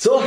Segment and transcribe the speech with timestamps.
[0.00, 0.22] So,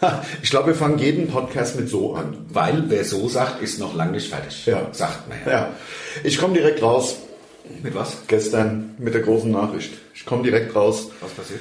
[0.42, 2.36] ich glaube, wir fangen jeden Podcast mit so an.
[2.50, 4.66] Weil wer so sagt, ist noch lange nicht fertig.
[4.66, 4.86] Ja.
[4.92, 5.50] Sagt man ja.
[5.50, 5.68] Ja,
[6.22, 7.16] ich komme direkt raus.
[7.82, 8.18] Mit was?
[8.26, 9.94] Gestern mit der großen Nachricht.
[10.14, 11.08] Ich komme direkt raus.
[11.22, 11.60] Was passiert?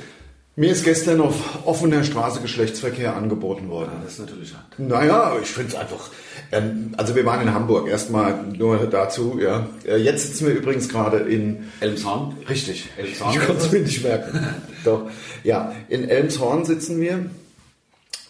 [0.58, 3.92] Mir ist gestern auf offener Straße Geschlechtsverkehr angeboten worden.
[4.04, 4.78] Das ist natürlich hart.
[4.78, 6.10] Naja, ich finde es einfach.
[6.52, 7.88] Ähm, also wir waren in Hamburg.
[7.88, 9.40] Erstmal nur dazu.
[9.42, 9.68] Ja.
[9.88, 12.36] Äh, Jetzt sitzen wir übrigens gerade in Elmshorn?
[12.50, 12.90] Richtig.
[12.98, 13.34] Elmshorn.
[13.34, 14.46] Ich konnte es mir nicht merken.
[14.84, 15.10] Doch.
[15.46, 17.26] Ja, in Elmshorn sitzen wir.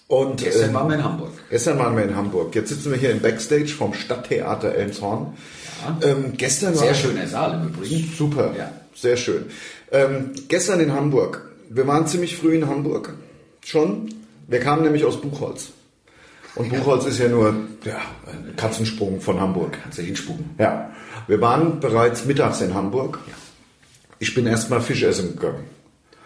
[0.07, 1.31] Und Gestern ähm, waren wir in Hamburg.
[1.49, 2.53] Gestern waren wir in Hamburg.
[2.55, 5.33] Jetzt sitzen wir hier im Backstage vom Stadttheater Elmshorn.
[6.01, 8.11] Ähm, gestern war Sehr schöner Saal im Übrigen.
[8.15, 8.71] Super, Ja.
[8.95, 9.45] sehr schön.
[9.91, 11.49] Ähm, gestern in Hamburg.
[11.69, 13.13] Wir waren ziemlich früh in Hamburg.
[13.61, 14.13] Schon.
[14.47, 15.69] Wir kamen nämlich aus Buchholz.
[16.55, 17.97] Und Buchholz ist ja nur ja,
[18.27, 19.77] ein Katzensprung von Hamburg.
[19.81, 20.51] Kannst du hinspucken.
[20.59, 20.91] Ja.
[21.27, 23.19] Wir waren bereits mittags in Hamburg.
[24.19, 25.63] Ich bin erstmal Fisch essen gegangen.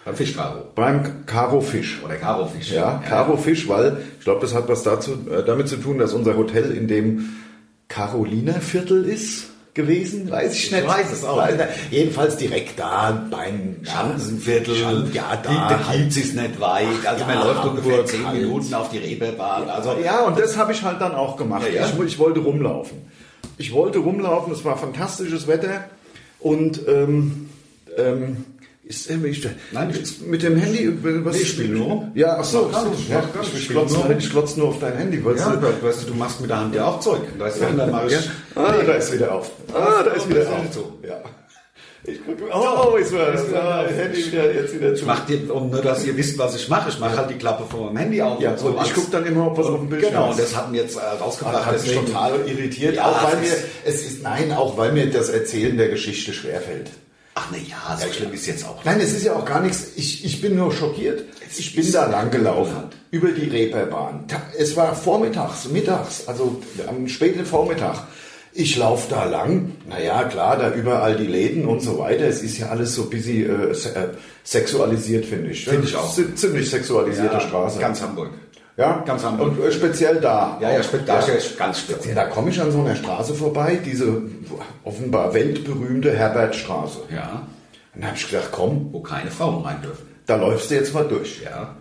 [0.08, 0.62] Beim Fischkaro.
[0.74, 2.00] Beim Caro Fisch.
[2.04, 2.72] Oder Karo-Fisch.
[2.72, 6.14] Ja, Caro Fisch, weil ich glaube, das hat was dazu, äh, damit zu tun, dass
[6.14, 7.36] unser Hotel in dem
[7.90, 10.88] Caroliner Viertel ist gewesen, weiß ich nicht.
[10.88, 11.46] weiß es auch.
[11.46, 11.60] Nicht.
[11.92, 14.76] Jedenfalls direkt da beim Schanzenviertel.
[14.76, 16.08] Schan- ja, da der halt.
[16.16, 16.86] Ist nicht weit.
[17.06, 18.42] Also Ja, man läuft ungefähr 10 halt.
[18.42, 19.70] Minuten auf die Reeperbahn.
[19.70, 21.64] Also Ja, und das habe ich halt dann auch gemacht.
[21.68, 21.88] Ja, ja.
[21.96, 22.98] Ich, ich wollte rumlaufen.
[23.58, 25.84] Ich wollte rumlaufen, es war fantastisches Wetter
[26.40, 27.50] und ähm,
[27.98, 28.46] ähm,
[28.88, 32.10] ist, ich, Nein, ich, mit dem Handy, was Nee, ich spiele nur.
[32.16, 34.60] Ja, ach so, gar so, nicht, ja, ich, Ich ich, spiele glotze nur ich glotze
[34.60, 35.24] nur auf dein Handy.
[35.24, 35.86] Weißt ja, du?
[35.88, 37.22] weißt du, du machst mit der Hand ja auch Zeug.
[37.38, 38.14] Dann mache ich...
[38.14, 38.20] Ja.
[38.56, 39.52] Ah, da ist wieder auf.
[39.74, 40.74] Ah, da ist wieder das ist auf.
[40.74, 41.00] so.
[41.08, 41.22] Ja.
[42.04, 43.90] Ich gucke, oh, ist Ist wieder ah, auf.
[43.92, 45.02] Handy wieder, jetzt wieder zu.
[45.02, 46.90] Ich mach dir, um nur, dass ihr wisst, was ich mache.
[46.90, 48.40] Ich mache halt die Klappe von meinem Handy auf.
[48.40, 50.36] Ja, und so ich gucke dann immer, ob was auf dem Bildschirm Genau, ist.
[50.38, 51.66] und das hat mir jetzt äh, rausgebracht.
[51.66, 54.94] hat mich deswegen- total irritiert, Ja, auch weil mir, ist- es ist, nein, auch weil
[54.94, 56.90] mir das Erzählen der Geschichte schwerfällt.
[57.40, 58.84] Ach ne, ja, so schlimm ist jetzt auch.
[58.84, 61.24] Nein, es ist ja auch gar nichts, ich, ich bin nur schockiert.
[61.56, 64.26] Ich bin da lang gelaufen, über die Reeperbahn.
[64.58, 68.08] Es war vormittags, mittags, also am späten Vormittag.
[68.54, 72.26] Ich laufe da lang, naja, klar, da überall die Läden und so weiter.
[72.26, 74.10] Es ist ja alles so ein bisschen äh, äh,
[74.44, 75.66] sexualisiert, finde ich.
[75.66, 76.12] Finde ich auch.
[76.12, 77.78] Ziemlich sexualisierte Ja, Straße.
[77.78, 78.32] Ganz Hamburg.
[78.78, 79.58] Ja, ganz Hamburg.
[79.58, 80.58] Und äh, speziell da.
[80.62, 82.16] Ja, ja, spe da ist ganz speziell.
[82.16, 84.22] Da komme ich an so einer Straße vorbei, diese
[84.84, 87.00] offenbar weltberühmte Herbertstraße.
[87.14, 87.48] Ja,
[87.96, 90.06] Und da habe ich gedacht, komm, wo keine Frauen rein dürfen.
[90.28, 91.42] da läufst du jetzt mal durch.
[91.44, 91.76] Ja.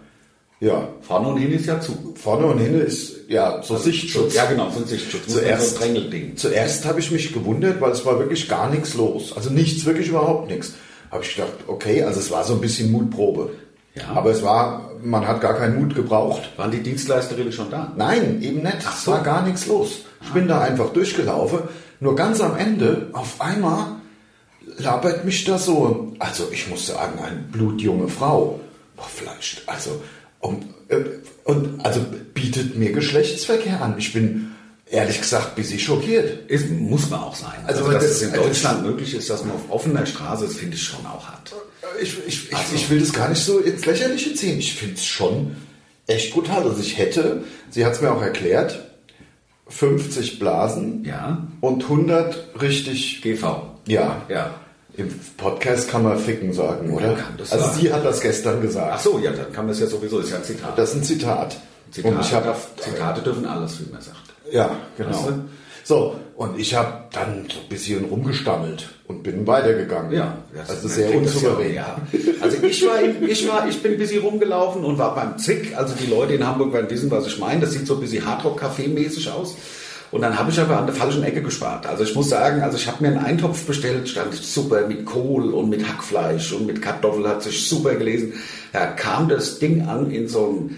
[0.59, 2.15] Ja, Vorne und hin ist ja zu.
[2.17, 4.35] vorne und hinten ist ja so Sichtschutz.
[4.35, 5.27] Ja, genau, so ein Sichtschutz.
[5.27, 9.35] Zuerst, so ein zuerst habe ich mich gewundert, weil es war wirklich gar nichts los.
[9.37, 10.73] Also nichts, wirklich überhaupt nichts.
[11.11, 13.51] Habe ich gedacht, okay, also es war so ein bisschen Mutprobe.
[13.97, 14.09] Ja.
[14.15, 16.43] Aber es war, man hat gar keinen Mut gebraucht.
[16.57, 17.93] Waren die Dienstleisterinnen schon da?
[17.97, 18.77] Nein, eben nicht.
[18.87, 19.13] Ach Es so.
[19.13, 20.01] war gar nichts los.
[20.23, 21.61] Ich bin da einfach durchgelaufen.
[22.01, 23.87] Nur ganz am Ende, auf einmal,
[24.79, 28.61] labert mich da so, also ich muss sagen, eine blutjunge Frau.
[28.97, 30.03] Boah, vielleicht, also,
[30.41, 30.97] und, äh,
[31.45, 32.01] und also
[32.35, 33.95] bietet mir Geschlechtsverkehr an.
[33.99, 34.53] Ich bin
[34.91, 36.51] ehrlich gesagt ein bisschen schockiert.
[36.51, 37.53] Ist, muss man auch sein.
[37.67, 40.57] Also, Also, dass das- es in Deutschland möglich ist, dass man auf offener Straße ist,
[40.59, 41.55] finde ich schon auch hart.
[42.01, 44.59] Ich, ich, Also- ich will das gar nicht so ins Lächerliche ziehen.
[44.59, 45.57] Ich finde es schon
[46.07, 46.63] echt brutal.
[46.65, 48.83] Also ich hätte, sie hat es mir auch erklärt,
[49.69, 51.47] 50 Blasen Ja.
[51.61, 53.63] und 100 richtig, GV.
[53.87, 54.23] ja.
[54.29, 54.55] Ja.
[54.99, 57.19] Im Podcast kann man ficken sagen, oder?
[57.37, 57.79] Das also sagen.
[57.81, 58.93] sie hat das gestern gesagt.
[58.95, 60.79] Ach so, ja, dann kann man es ja sowieso, ist ja ein Zitat.
[60.79, 61.55] Das ist ein Zitat.
[61.91, 64.17] Zitat und ich darf, Zitate dürfen alles, wie man sagt.
[64.51, 65.23] Ja, genau.
[65.29, 65.45] Du?
[65.85, 70.13] So, und ich habe dann so ein bisschen rumgestammelt und bin weitergegangen.
[70.13, 71.75] Ja, das- also sehr unsouverän.
[71.75, 72.19] Ja, ja.
[72.41, 75.77] Also ich war, ich war, ich bin ein bisschen rumgelaufen und war beim Zick.
[75.77, 77.61] Also die Leute in Hamburg werden wissen, was ich meine.
[77.61, 79.57] Das sieht so ein bisschen Hardrock-Café-mäßig aus.
[80.13, 81.85] Und dann habe ich aber an der falschen Ecke gespart.
[81.87, 85.53] Also ich muss sagen, also ich habe mir einen Eintopf bestellt, stand super mit Kohl
[85.53, 88.35] und mit Hackfleisch und mit Kartoffel, hat sich super gelesen.
[88.73, 90.77] Da kam das Ding an in so einem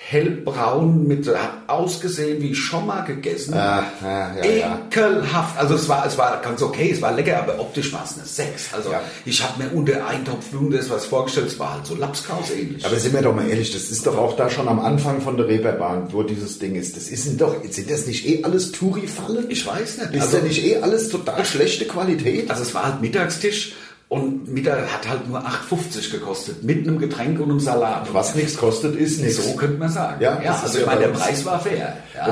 [0.00, 3.52] hellbraun mit, hat ausgesehen wie schon mal gegessen.
[3.54, 4.80] Ah, ja, ja, ja.
[4.90, 5.58] Ekelhaft.
[5.58, 8.24] Also es war, es war ganz okay, es war lecker, aber optisch war es eine
[8.24, 8.74] 6.
[8.74, 9.02] Also Ja.
[9.26, 12.84] ich habe mir unter Eintopf das was vorgestellt, es war halt so Lapskaus ähnlich.
[12.86, 15.36] Aber sind wir doch mal ehrlich, das ist doch auch da schon am Anfang von
[15.36, 16.96] der Reeperbahn, wo dieses Ding ist.
[16.96, 19.46] Das ist doch, sind das nicht eh alles Touri-Fallen?
[19.50, 20.14] ich weiß nicht.
[20.14, 22.50] Ist Also, da nicht eh alles total schlechte Qualität?
[22.50, 23.74] also es war halt Mittagstisch
[24.08, 28.08] und Mittag hat halt nur 8,50 gekostet, mit einem Getränk und einem Salat.
[28.12, 29.44] Was nichts kostet, ist nichts.
[29.44, 30.20] So könnte man sagen.
[30.22, 31.96] Ja, ja also ja ich meine, der Preis war fair.
[32.14, 32.26] Ja.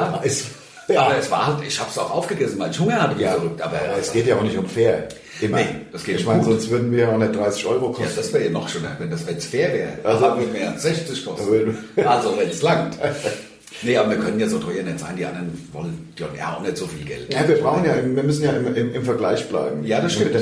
[0.88, 1.00] Ja.
[1.02, 3.60] Aber es war halt, ich habe es auch aufgegessen, weil ich Hunger hatte Ja, verrückt.
[3.60, 5.08] Aber, aber es geht ja auch nicht um fair.
[5.40, 5.58] Immer.
[5.58, 8.16] Nee, das geht ich meine, sonst würden wir ja auch nicht 30 Euro Ja, kosten.
[8.16, 9.90] das wäre ja noch schöner, wenn das jetzt fair wäre.
[10.04, 11.76] Also- Also würde mehr 60 kosten.
[12.06, 12.96] Also wenn es langt.
[13.82, 15.16] Nee, aber wir können ja so teuer nicht sein.
[15.16, 17.32] Die anderen wollen ja auch nicht so viel Geld.
[17.32, 19.84] Ja, wir brauchen ja, wir müssen ja im, im, im Vergleich bleiben.
[19.84, 20.32] Ja, das stimmt.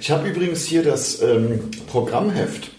[0.00, 2.70] Ich habe übrigens hier das ähm, Programmheft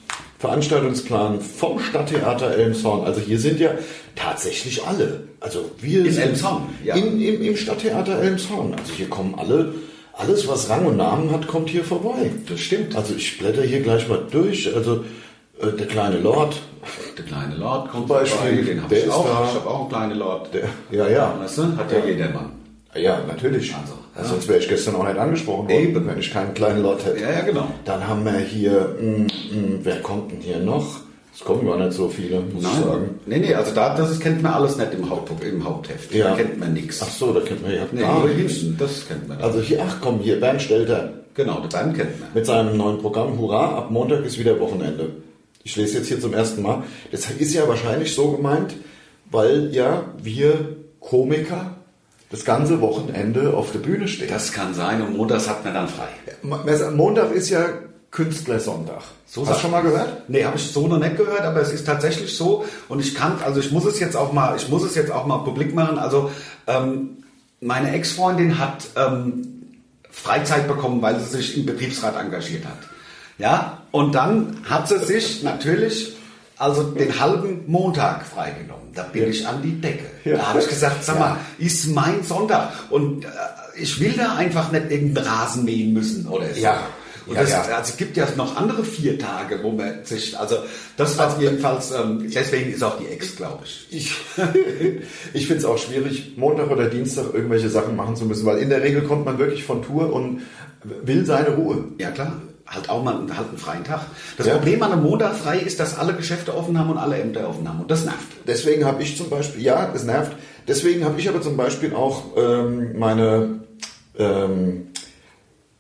[0.41, 3.05] Veranstaltungsplan vom Stadttheater Elmshorn.
[3.05, 3.75] Also hier sind ja
[4.15, 5.27] tatsächlich alle.
[5.39, 6.95] Also wir In sind Elmshorn, ja.
[6.95, 8.73] in, im, im Stadttheater Elmshorn.
[8.73, 9.75] Also hier kommen alle,
[10.13, 12.31] alles was Rang und Namen hat, kommt hier vorbei.
[12.49, 12.95] Das stimmt.
[12.95, 14.75] Also ich blätter hier gleich mal durch.
[14.75, 15.05] Also
[15.61, 16.59] äh, der kleine Lord,
[17.17, 19.25] Der kleine Lord kommt Zum Beispiel, den habe der ich ist auch.
[19.25, 19.45] da.
[19.49, 20.49] Ich habe auch einen kleinen Lord.
[20.53, 21.33] der, ja, ja.
[21.39, 22.51] Weißt du, hat ja, jeder Mann.
[22.95, 23.73] Ja, natürlich.
[23.73, 24.33] Also, Also, ja.
[24.35, 26.07] Sonst wäre ich gestern auch nicht angesprochen worden, Eben.
[26.07, 27.21] wenn ich keinen kleinen Lord hätte.
[27.21, 27.67] Ja, ja, genau.
[27.85, 29.27] Dann haben wir hier, mh, mh,
[29.83, 30.99] wer kommt denn hier noch?
[31.33, 33.19] Es kommen gar nicht so viele, muss ich sagen.
[33.25, 36.13] Nee, nee, also da, das kennt man alles nicht im, Haupt, im Hauptheft.
[36.13, 36.31] Ja.
[36.31, 37.01] Da kennt man nichts.
[37.01, 38.65] Ach so, da kennt man ja Nee, gar nichts.
[38.77, 39.39] das kennt man.
[39.39, 42.29] Also hier, ach komm, hier, Bernd Stelter genau, der Band kennt man.
[42.33, 45.11] mit seinem neuen Programm Hurra, ab Montag ist wieder Wochenende.
[45.63, 46.83] Ich lese jetzt hier zum ersten Mal.
[47.11, 48.75] Das ist ja wahrscheinlich so gemeint,
[49.29, 51.75] weil ja wir Komiker
[52.29, 54.29] das ganze Wochenende auf der Bühne stehen.
[54.29, 56.07] Das kann sein und montags hat man dann frei.
[56.91, 57.65] Montag ist ja
[58.09, 59.01] Künstlersonntag.
[59.25, 60.29] So Hast du schon mal gehört?
[60.29, 63.41] Nee, habe ich so noch nicht gehört, aber es ist tatsächlich so und ich kann,
[63.43, 65.97] also ich muss es jetzt auch mal, ich muss es jetzt auch mal publik machen.
[65.97, 66.31] Also
[66.67, 67.23] ähm,
[67.61, 69.61] meine Ex-Freundin hat ähm,
[70.09, 72.77] Freizeit bekommen, weil sie sich im Betriebsrat engagiert hat.
[73.41, 76.13] Ja, und dann hat sie sich natürlich
[76.57, 78.89] also den halben Montag freigenommen.
[78.93, 79.27] Da bin Ja.
[79.29, 80.05] ich an die Decke.
[80.25, 80.37] Ja.
[80.37, 83.27] Da habe ich gesagt, sag mal, ist mein Sonntag und äh,
[83.77, 86.59] ich will da einfach nicht irgendeinen Rasen mähen müssen oder so.
[86.61, 86.77] Ja.
[87.25, 87.61] Und Ja, das, ja.
[87.61, 90.57] also es gibt ja noch andere vier Tage, wo man sich, also
[90.97, 93.87] das war jedenfalls, ähm, deswegen ist auch die Ex, glaube ich.
[93.89, 94.11] Ich,
[95.33, 98.69] ich finde es auch schwierig, Montag oder Dienstag irgendwelche Sachen machen zu müssen, weil in
[98.69, 100.41] der Regel kommt man wirklich von Tour und
[100.83, 101.85] will seine Ruhe.
[101.99, 102.33] Ja klar,
[102.73, 104.01] halt auch mal halt einen freien Tag.
[104.37, 104.53] Das Ja.
[104.55, 107.67] Problem an einem Montag frei ist, dass alle Geschäfte offen haben und alle Ämter offen
[107.67, 108.19] haben und das nervt.
[108.47, 110.31] Deswegen habe ich zum Beispiel, ja, es nervt,
[110.67, 113.59] deswegen habe ich aber zum Beispiel auch ähm, meine,
[114.17, 114.87] ähm,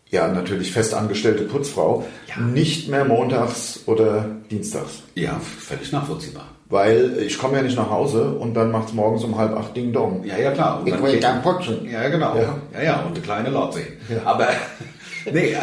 [0.09, 2.41] ja, natürlich festangestellte Putzfrau Ja.
[2.43, 5.03] nicht mehr montags oder dienstags.
[5.15, 6.45] Ja, völlig nachvollziehbar.
[6.67, 9.75] Weil ich komme ja nicht nach Hause und dann macht es morgens um halb acht
[9.75, 10.23] Ding Dong.
[10.25, 10.79] Ja, ja klar.
[10.79, 11.85] Und Ich dann will gern putzen.
[11.89, 12.35] Ja, genau.
[12.35, 12.55] Ja.
[12.73, 13.87] Ja, ja, und eine kleine Lordsee.
[14.09, 14.21] Ja.
[14.25, 14.47] Aber,
[15.31, 15.55] nee,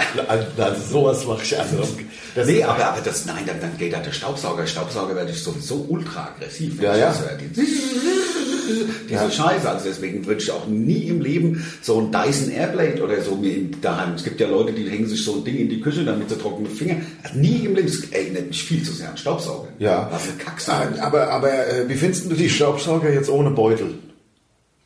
[0.59, 1.89] Also sowas mache ich also.
[2.35, 4.67] Das nee, aber, aber das, nein, dann, dann geht da der Staubsauger.
[4.67, 6.81] Staubsauger werde ich sowieso ultra aggressiv.
[6.81, 7.15] Ja, ja.
[7.41, 9.31] Die, diese Ja.
[9.31, 9.69] Scheiße.
[9.69, 13.71] Also deswegen würde ich auch nie im Leben so ein Dyson Airblade oder so mir
[13.81, 14.15] daheim.
[14.15, 16.37] Es gibt ja Leute, die hängen sich so ein Ding in die Küche, damit sie
[16.37, 16.97] trockene Finger.
[17.23, 17.89] Also nie im Leben.
[17.89, 19.69] Es erinnert mich viel zu sehr an Staubsauger.
[19.79, 20.09] Ja.
[20.13, 21.03] Was ein Kacksauger.
[21.03, 23.95] Aber, aber äh, wie findest du die Staubsauger jetzt ohne Beutel?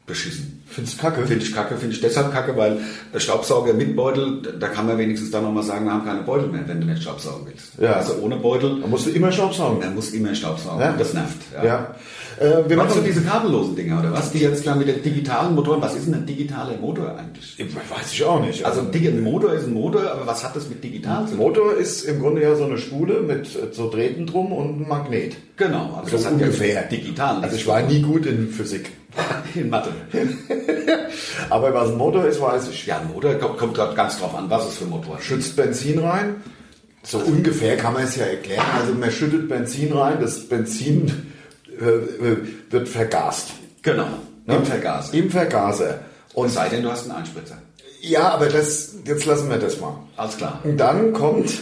[0.07, 0.62] Beschissen.
[0.75, 1.27] Findest du kacke?
[1.27, 2.81] Finde ich kacke, finde ich deshalb kacke, weil
[3.13, 6.49] der Staubsauger mit Beutel, da kann man wenigstens dann nochmal sagen, wir haben keine Beutel
[6.49, 7.73] mehr, wenn du nicht Staubsaugen willst.
[7.79, 7.93] Ja.
[7.95, 9.81] Also ohne Beutel, Da musst du immer Staubsaugen.
[9.81, 10.81] man muss immer Staubsaugen.
[10.81, 10.93] Ja.
[10.93, 11.37] Das nervt.
[11.63, 11.95] Ja.
[12.43, 14.33] Äh, wir machen diese kabellosen Dinger, oder was?
[14.33, 17.57] Die jetzt klar mit den digitalen Motoren, was ist denn ein digitaler Motor eigentlich?
[17.59, 18.65] Weiß ich auch nicht.
[18.65, 21.39] Also ein Motor ist ein Motor, aber was hat das mit digital zu tun?
[21.39, 24.89] Motor ist im Grunde ja so eine Spule mit äh, so Drähten drum und einem
[24.89, 25.37] Magnet.
[25.57, 26.75] Genau, also So das hat ungefähr.
[26.75, 27.43] ja digital.
[27.43, 28.91] Also ich war nie gut in Physik.
[29.55, 29.91] in Mathe.
[31.51, 32.87] Aber was ein Motor ist, weiß ich.
[32.87, 35.25] Ja, ein Motor kommt, gerade ganz drauf an, was es für ein Motor ist.
[35.25, 36.37] Schützt Benzin rein.
[37.05, 38.65] So ungefähr kann man es ja erklären.
[38.81, 41.32] Also man schüttet Benzin rein, das Benzin
[42.71, 43.51] wird vergast.
[43.83, 44.07] Genau,
[44.47, 44.57] Ne?
[44.57, 45.15] im Vergaser.
[45.15, 46.01] Im Vergaser.
[46.35, 47.59] Und Und sei denn, du hast einen Einspritzer.
[48.01, 49.95] ja, aber das, jetzt lassen wir das mal.
[50.17, 50.61] Alles klar.
[50.65, 51.53] Und dann kommt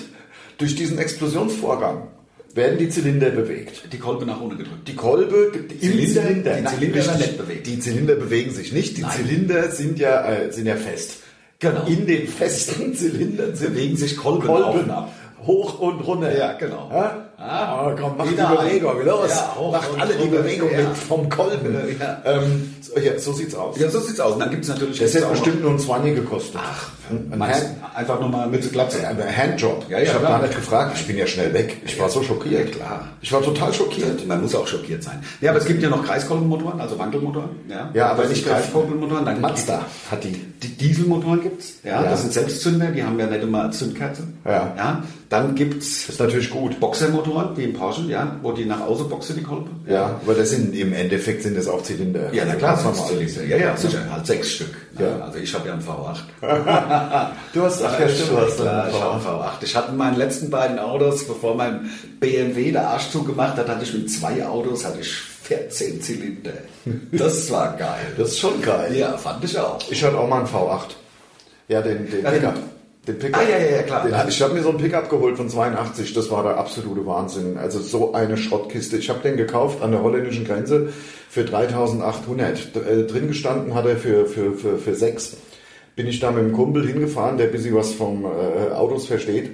[0.58, 2.08] durch diesen Explosionsvorgang
[2.54, 3.92] werden die Zylinder bewegt.
[3.92, 4.88] Die Kolbe nach unten gedrückt.
[4.88, 7.66] Die Kolbe, die Zylinder- die Nein, Zylinder werden nicht bewegt.
[7.66, 8.96] Die Zylinder bewegen sich nicht.
[8.96, 9.10] Die Nein.
[9.12, 11.18] Zylinder sind ja, äh, sind ja fest.
[11.60, 11.84] Genau.
[11.86, 15.12] In den festen Zylindern Bewegen sich Kolben auf und ab.
[15.46, 16.36] hoch und runter.
[16.36, 16.90] Ja, genau.
[16.92, 17.29] Ja?
[17.42, 19.30] Ah, Ah, komm, mach wieder die Bewegung, los.
[19.30, 20.28] Ja, hoch Macht alle die.
[20.28, 20.78] Bewegung Ja.
[20.88, 21.74] mit vom Kolben.
[21.98, 22.18] Ja.
[22.26, 23.78] Ähm, so, ja, so sieht's aus.
[23.78, 24.34] Ja, so sieht's aus.
[24.34, 26.60] Und dann gibt's natürlich Das hätte bestimmt nur ein 20 gekostet.
[26.62, 29.06] Ach, ein, Hand, einfach nochmal Mütze Glatze.
[29.06, 29.84] ein Handjob.
[29.88, 30.96] Ja, ja, ich habe gar nicht gefragt.
[31.00, 31.76] Ich bin ja schnell weg.
[31.84, 32.72] Ich war so schockiert.
[32.72, 33.08] Klar.
[33.20, 34.26] Ich war total schockiert.
[34.26, 35.22] Man muss auch schockiert sein.
[35.40, 37.50] Ja, aber es gibt ja noch Kreiskolbenmotoren, also Wankelmotoren.
[37.68, 39.24] Ja, Ja, aber Das nicht sind Kreiskolbenmotoren.
[39.24, 40.32] Dann Mazda hat die.
[40.62, 41.74] Die Dieselmotoren gibt's.
[41.82, 42.10] Ja, Ja.
[42.10, 44.24] das sind Selbstzünder, die haben ja nicht immer Zündkerze.
[44.44, 44.74] Ja.
[44.76, 45.02] ja.
[45.30, 46.80] Dann gibt's Das ist natürlich gut.
[46.80, 49.70] Boxermotoren, wie im Porsche, ja, wo die nach außen boxen, die Kolbe.
[49.88, 52.32] Ja, aber das sind im Endeffekt sind das auch Zylinder.
[52.34, 53.26] Ja, na klar, sonst normal.
[53.28, 53.44] Zylinder.
[53.44, 54.74] Ja, ja, sicher, halt sechs Stück.
[55.00, 55.24] Ja.
[55.24, 56.18] Also ich habe ja einen V8.
[57.52, 59.50] Du hast, ach ja, stimmt, du hast klar, einen ich habe einen V8.
[59.62, 61.90] Ich hatte in meinen letzten beiden Autos, bevor mein
[62.20, 66.52] BMW der Arsch zugemacht hat, hatte ich mit zwei Autos hatte ich 14 Zylinder.
[67.12, 68.12] Das war geil.
[68.16, 68.94] Das ist schon geil.
[68.96, 69.78] Ja, fand ich auch.
[69.90, 70.90] Ich hatte auch mal einen V8.
[71.68, 72.54] Ja, den, den Ja, Pickup.
[73.06, 73.40] Den Pickup.
[73.40, 74.06] Ah, ja, ja, klar.
[74.06, 76.12] Den, ich habe mir so einen Pickup geholt von 82.
[76.12, 77.56] Das war der absolute Wahnsinn.
[77.56, 78.98] Also so eine Schrottkiste.
[78.98, 80.92] Ich habe den gekauft an der holländischen Grenze
[81.30, 82.74] für 3800.
[82.76, 85.36] D- äh, Drin gestanden hat er für, für, für, für sechs.
[85.96, 89.50] Bin ich da mit einem Kumpel hingefahren, der ein bisschen was vom äh, Autos versteht.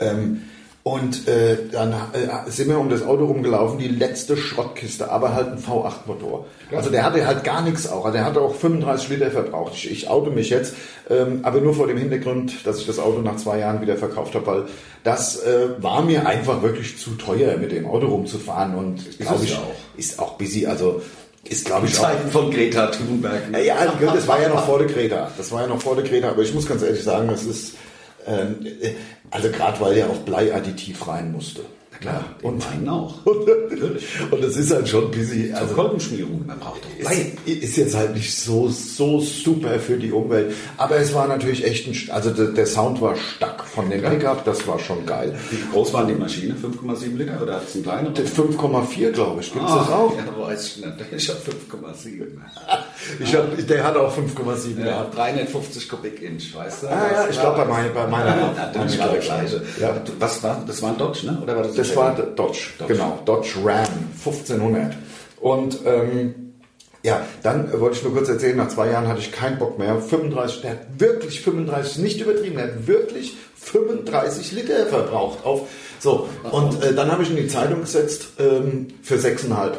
[0.00, 0.42] Ähm,
[0.88, 5.48] Und äh, dann äh, sind wir um das Auto rumgelaufen, die letzte Schrottkiste, aber halt
[5.48, 6.46] ein V8-Motor.
[6.74, 8.10] Also der hatte halt gar nichts auch.
[8.10, 9.74] Der hatte auch 35 Liter verbraucht.
[9.74, 10.74] Ich, ich oute mich jetzt,
[11.10, 14.34] ähm, aber nur vor dem Hintergrund, dass ich das Auto nach zwei Jahren wieder verkauft
[14.34, 14.64] habe, weil
[15.04, 18.74] das äh, war mir einfach wirklich zu teuer, mit dem Auto rumzufahren.
[18.74, 19.98] Und glaube ich, ja auch.
[19.98, 20.64] ist auch busy.
[20.64, 21.02] Also
[21.44, 23.42] ist, glaube ich, Zeiten von Greta Thunberg.
[23.52, 25.30] Ja, ja, das war ja noch vor der Greta.
[25.36, 26.30] Das war ja noch vor der Greta.
[26.30, 27.74] Aber ich muss ganz ehrlich sagen, das ist
[29.30, 31.62] also gerade weil er auch Bleiadditiv rein musste.
[32.00, 33.26] Klar, und meinen auch.
[33.26, 35.52] Und es ist halt schon busy.
[35.52, 37.32] Also Kolbenschmierung, man braucht doch Blei.
[37.44, 40.54] Ist, ist jetzt halt nicht so, so super für die Umwelt.
[40.76, 44.44] Aber es war natürlich echt ein, also der, der Sound war stark von dem Pickup,
[44.44, 45.36] das war schon geil.
[45.50, 46.54] Wie groß war die Maschine?
[46.54, 48.14] 5,7 Liter oder hat es einen kleinen?
[48.14, 49.52] 5,4 glaube ich.
[49.52, 50.14] Gibt es das auch?
[50.16, 50.94] Ja, weiß ich nicht.
[51.16, 52.26] Ich habe 5,7.
[53.20, 56.86] ich hab, der hat auch 5,7 ja, 350 Kubik-Inch, weißt du?
[56.88, 58.28] Ah, ja, ich glaube bei, mein, bei meiner.
[58.38, 59.62] Ja, natürlich war der gleiche.
[59.80, 60.00] Ja.
[60.18, 61.38] Was war, das war ein Dodge, ne?
[61.42, 62.34] Oder war das, das war Dodge,
[62.78, 63.18] Dodge, genau.
[63.24, 63.86] Dodge Ram
[64.24, 64.96] 1500.
[65.40, 66.48] Und ähm,
[67.02, 70.00] ja, dann wollte ich nur kurz erzählen, nach zwei Jahren hatte ich keinen Bock mehr.
[70.00, 75.68] 35, der hat wirklich 35, nicht übertrieben, der hat wirklich 35 Liter verbraucht auf.
[76.00, 79.72] So, und äh, dann habe ich in die Zeitung gesetzt ähm, für 6,5.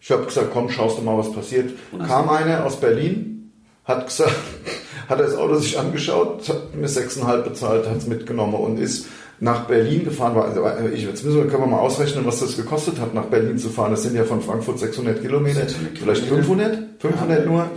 [0.00, 1.72] Ich habe gesagt, komm, schaust du mal, was passiert.
[2.06, 3.52] Kam einer aus Berlin,
[3.84, 4.34] hat gesagt,
[5.08, 9.06] hat das Auto sich angeschaut, hat mir 6,5 bezahlt, hat es mitgenommen und ist
[9.44, 10.46] nach Berlin gefahren war.
[10.46, 13.58] Also ich, jetzt müssen wir, können wir mal ausrechnen, was das gekostet hat, nach Berlin
[13.58, 13.90] zu fahren.
[13.90, 15.60] Das sind ja von Frankfurt 600 Kilometer.
[15.60, 16.78] 600 vielleicht 500?
[16.98, 17.70] 500 ja, nur?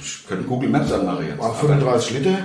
[0.00, 1.42] Ich könnte Google Maps anmachen jetzt.
[1.42, 1.80] 35
[2.14, 2.38] ah, Liter?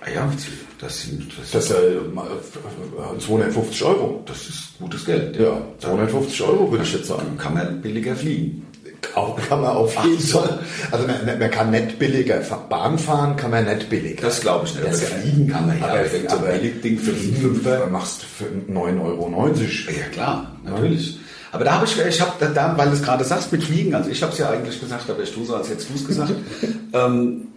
[0.00, 0.32] Ah ja,
[0.80, 4.22] das sind das, das ist äh, 250 Euro.
[4.26, 5.36] Das ist gutes Geld.
[5.38, 7.36] Ja, 250 Euro würde ich jetzt sagen.
[7.36, 8.66] Kann man billiger fliegen.
[9.14, 10.60] Auch kann man auf jeden Fall.
[10.90, 14.22] Also man, man, kann nicht billiger Bahn fahren, kann man nicht billiger.
[14.22, 14.86] Das glaube ich nicht.
[14.86, 15.86] Das fliegen kann man ja.
[15.86, 19.30] Aber, aber so ein Billigding für 5 Euro machst für 9,90 Euro.
[19.40, 21.18] Ja klar, natürlich.
[21.52, 24.08] Aber da habe ich, ich habe da, weil du es gerade sagst mit Fliegen, also
[24.08, 26.32] ich habe es ja eigentlich gesagt, aber ich tue so, als hättest du es gesagt.
[26.94, 27.48] ähm,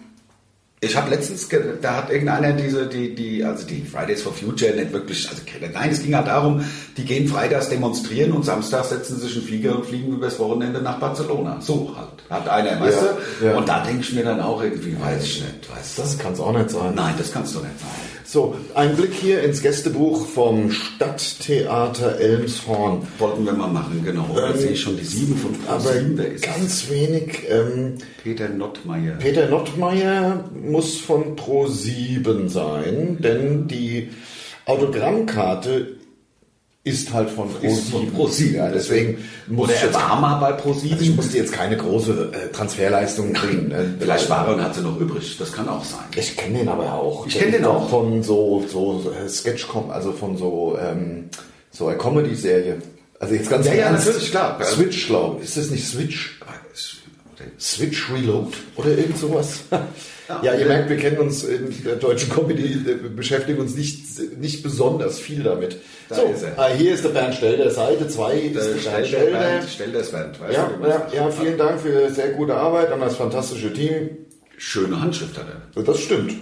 [0.81, 1.47] ich habe letztens,
[1.81, 5.41] da hat irgendeiner diese, die, die, also die Fridays for Future nicht wirklich, also
[5.73, 6.63] nein, es ging ja darum,
[6.97, 10.99] die gehen freitags demonstrieren und samstags setzen sich in Flieger und fliegen übers Wochenende nach
[10.99, 11.59] Barcelona.
[11.61, 12.09] So halt.
[12.29, 13.45] Hat einer, weißt ja, du?
[13.45, 13.57] Ja.
[13.57, 16.01] Und da denke ich mir dann auch irgendwie, weiß ich nicht, weißt du?
[16.01, 16.93] Das kann es auch nicht sein.
[16.93, 18.14] Nein, das kannst du nicht sein.
[18.35, 23.07] So, ein Blick hier ins Gästebuch vom Stadttheater Elmshorn.
[23.17, 24.29] Wollten wir mal machen, genau.
[24.35, 25.93] Da ähm, sehe ich schon die sieben von Pro Aber
[26.41, 27.43] ganz wenig.
[27.49, 29.13] Ähm, Peter Nottmeier.
[29.19, 34.09] Peter Nottmeier muss von Pro 7 sein, denn die
[34.65, 35.94] Autogrammkarte
[36.85, 38.11] ist halt von Pro7.
[38.11, 40.91] Pro ja, deswegen muss Oder er war mal bei Pro7.
[40.91, 43.69] Also ich musste jetzt keine große äh, Transferleistung bringen.
[43.69, 43.95] Ne?
[43.99, 45.35] Vielleicht war er und hat sie noch übrig.
[45.39, 46.05] Das kann auch sein.
[46.15, 47.25] Ich kenne den aber auch.
[47.25, 47.89] Ich kenne den auch.
[47.89, 51.29] Von so, so äh, Sketchcom, also von so, ähm,
[51.71, 52.77] so einer Comedy-Serie.
[53.19, 54.59] Also jetzt ganz Ja, ja, natürlich, klar.
[54.63, 55.45] Switch, glaube ich.
[55.45, 56.39] Ist das nicht Switch?
[57.59, 59.61] Switch Reload oder irgend sowas.
[60.41, 62.79] Ja, ihr merkt, wir kennen uns in der deutschen Comedy,
[63.15, 65.77] beschäftigen uns nicht, nicht besonders viel damit.
[66.09, 69.39] Da so, ist ah, hier ist der Bernd Stelter, Seite 2 ist der Bernd Stelter.
[69.39, 73.15] Bernd Stelter ist Bernd, ja, ja, ja, vielen Dank für sehr gute Arbeit an das
[73.15, 74.09] fantastische Team.
[74.57, 75.45] Schöne Handschrift hat
[75.75, 75.83] er.
[75.83, 76.33] Das stimmt.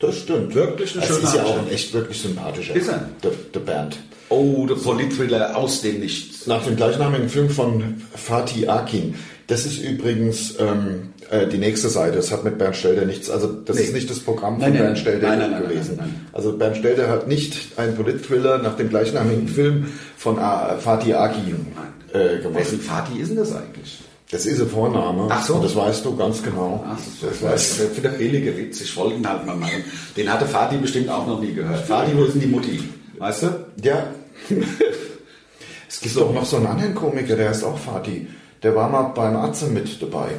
[0.00, 0.54] Das stimmt.
[0.54, 2.74] Wirklich eine schöne Das ist ja auch ein echt wirklich sympathischer.
[2.74, 3.08] Ist er?
[3.22, 3.98] Der, der Bernd.
[4.28, 6.46] Oh, der Politthriller aus dem Nichts.
[6.46, 9.14] Nach dem gleichnamigen Film von Fatih Akin.
[9.46, 12.16] Das ist übrigens ähm, äh, die nächste Seite.
[12.16, 13.82] Das hat mit Bernd Stelter nichts, also das nee.
[13.82, 15.98] ist nicht das Programm von nein, Bernd Stelter nein, nein, gewesen.
[16.32, 21.66] Also Bernd Stelter hat nicht einen Politthriller nach dem gleichnamigen Film von A Fatih Akin
[22.12, 22.60] äh, gemacht.
[22.60, 24.00] Wessen Fatih ist denn das eigentlich?
[24.30, 25.28] Das ist ein Vorname.
[25.30, 25.56] Ach so.
[25.56, 26.82] Und das weißt du ganz genau.
[26.88, 27.82] Ach so, das, weißt du.
[27.88, 28.80] Für der billige Witz.
[28.80, 29.84] Ich wollte ihn halt mal machen.
[30.16, 31.84] Den hatte Fatih bestimmt auch noch nie gehört.
[31.84, 32.82] Fatih, wo ist denn die Mutti?
[33.18, 33.66] Weißt du?
[33.82, 34.06] Ja.
[35.88, 36.20] es gibt so.
[36.20, 38.26] doch noch so einen anderen Komiker, der heißt auch Fatih
[38.64, 40.30] der war mal beim Atze mit dabei.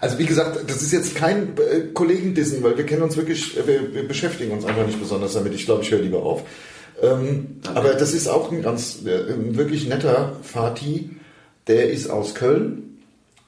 [0.00, 3.66] Also wie gesagt, das ist jetzt kein äh, Kollegendissen, weil wir kennen uns wirklich, äh,
[3.66, 5.54] wir, wir, beschäftigen uns einfach nicht besonders damit.
[5.54, 6.42] Ich glaube, ich höre lieber auf.
[7.00, 11.10] Ähm, aber das ist auch ein ganz äh, ein wirklich netter Fatih.
[11.68, 12.98] Der ist aus Köln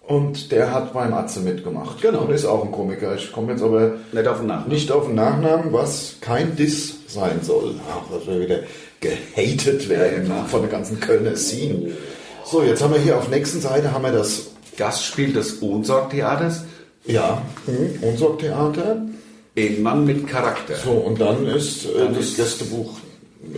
[0.06, 2.00] und der hat beim Atze mitgemacht.
[2.02, 2.22] Genau.
[2.22, 3.16] Und ist auch ein Komiker.
[3.16, 6.94] Ich komme jetzt aber nicht auf den Nachnamen, nicht auf den Nachnamen was kein Diss
[7.08, 7.74] sein soll.
[7.90, 8.60] Ach, dass wir wieder
[9.00, 11.92] gehatet werden ja, von der ganzen Kölner Scene.
[12.44, 16.64] So, jetzt haben wir hier auf der nächsten Seite haben wir das Gastspiel des Ohnsorg-Theaters.
[17.06, 19.02] Ja, hm, Ohnsorg-Theater.
[19.56, 20.74] Ein Mann mit Charakter.
[20.76, 22.98] So, und dann ist äh, dann das ist Gästebuch,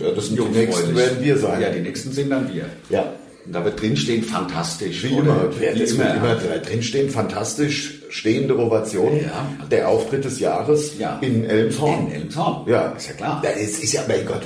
[0.01, 1.61] ja, das sind die nächsten werden wir sein.
[1.61, 2.65] Ja, die nächsten sind dann wir.
[2.89, 3.13] Ja.
[3.45, 5.03] Und da wird drinstehen, fantastisch.
[5.03, 9.17] Wie immer, wie immer, immer drinstehen, fantastisch, stehende Ovation.
[9.21, 9.47] Ja.
[9.71, 11.17] Der Auftritt des Jahres ja.
[11.21, 12.07] in Elmshorn.
[12.07, 12.69] In Elmshorn.
[12.69, 12.89] Ja.
[12.91, 13.41] Ist ja klar.
[13.43, 14.45] Ja, es ist ja, mein Gott,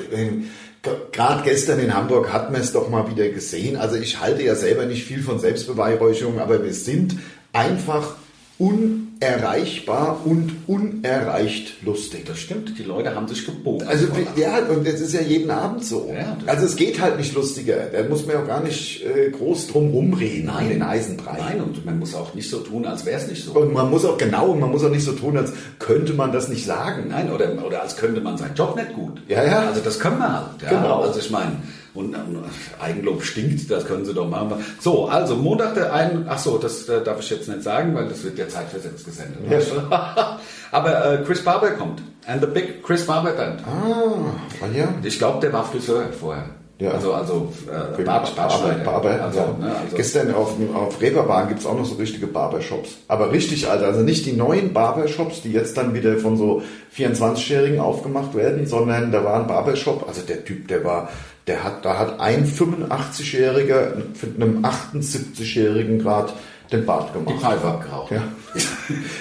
[1.12, 3.76] Gerade gestern in Hamburg hat man es doch mal wieder gesehen.
[3.78, 7.18] Also ich halte ja selber nicht viel von Selbstbeweihräucherung, aber wir sind
[7.54, 8.16] einfach
[8.62, 12.26] unerreichbar und unerreicht lustig.
[12.28, 13.88] Das stimmt, die Leute haben sich gebogen.
[13.88, 16.12] Also ja, und das ist ja jeden Abend so.
[16.14, 17.78] Ja, also es geht halt nicht lustiger.
[17.92, 20.70] Da muss man ja auch gar nicht äh, groß drum rumreden Nein.
[20.70, 21.38] den Eisenbrei.
[21.40, 23.54] Nein, und man muss auch nicht so tun, als wäre es nicht so.
[23.54, 26.48] Und man muss auch genau, man muss auch nicht so tun, als könnte man das
[26.48, 27.06] nicht sagen.
[27.10, 29.24] Nein, oder, oder als könnte man seinen Job nicht gut.
[29.28, 29.62] Ja, ja.
[29.70, 30.62] Also das können wir halt.
[30.62, 30.70] Ja.
[30.70, 31.02] Genau.
[31.02, 31.54] Also ich meine,
[31.94, 32.44] und, und
[32.80, 34.64] Eigenlob stinkt, das können Sie doch machen.
[34.80, 38.08] So, also Montag der ein, ach so, das äh, darf ich jetzt nicht sagen, weil
[38.08, 39.40] das wird ja zeitversetzt gesendet.
[39.50, 40.40] Ja.
[40.72, 42.02] Aber äh, Chris Barber kommt.
[42.26, 43.62] And the Big Chris Barber Band.
[43.66, 44.94] Ah, ja.
[45.04, 46.46] Ich glaube, der war Friseur vorher.
[46.82, 46.92] Ja.
[46.92, 49.56] Also, also äh, Bart, Barber, Barber, also, ja.
[49.60, 49.96] ne, also.
[49.96, 52.98] Gestern auf, auf Reeperbahn gibt es auch noch so richtige Barbershops.
[53.08, 56.64] Aber richtig alt, also nicht die neuen Barbershops, die jetzt dann wieder von so
[56.98, 61.10] 24-Jährigen aufgemacht werden, sondern da war ein Barbershop, also der Typ, der war
[61.48, 66.34] der hat, da hat ein 85-Jähriger mit einem 78-Jährigen gerade
[66.72, 67.36] den Bart gemacht.
[67.36, 68.12] Die Pfeife abgeraucht.
[68.12, 68.24] Ja.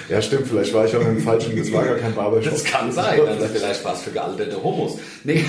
[0.09, 2.53] ja, stimmt, vielleicht war ich auch im falschen, das war gar kein Barbershop.
[2.53, 4.97] Das kann sein, also vielleicht war es für gealterte Homos.
[5.23, 5.43] Nee,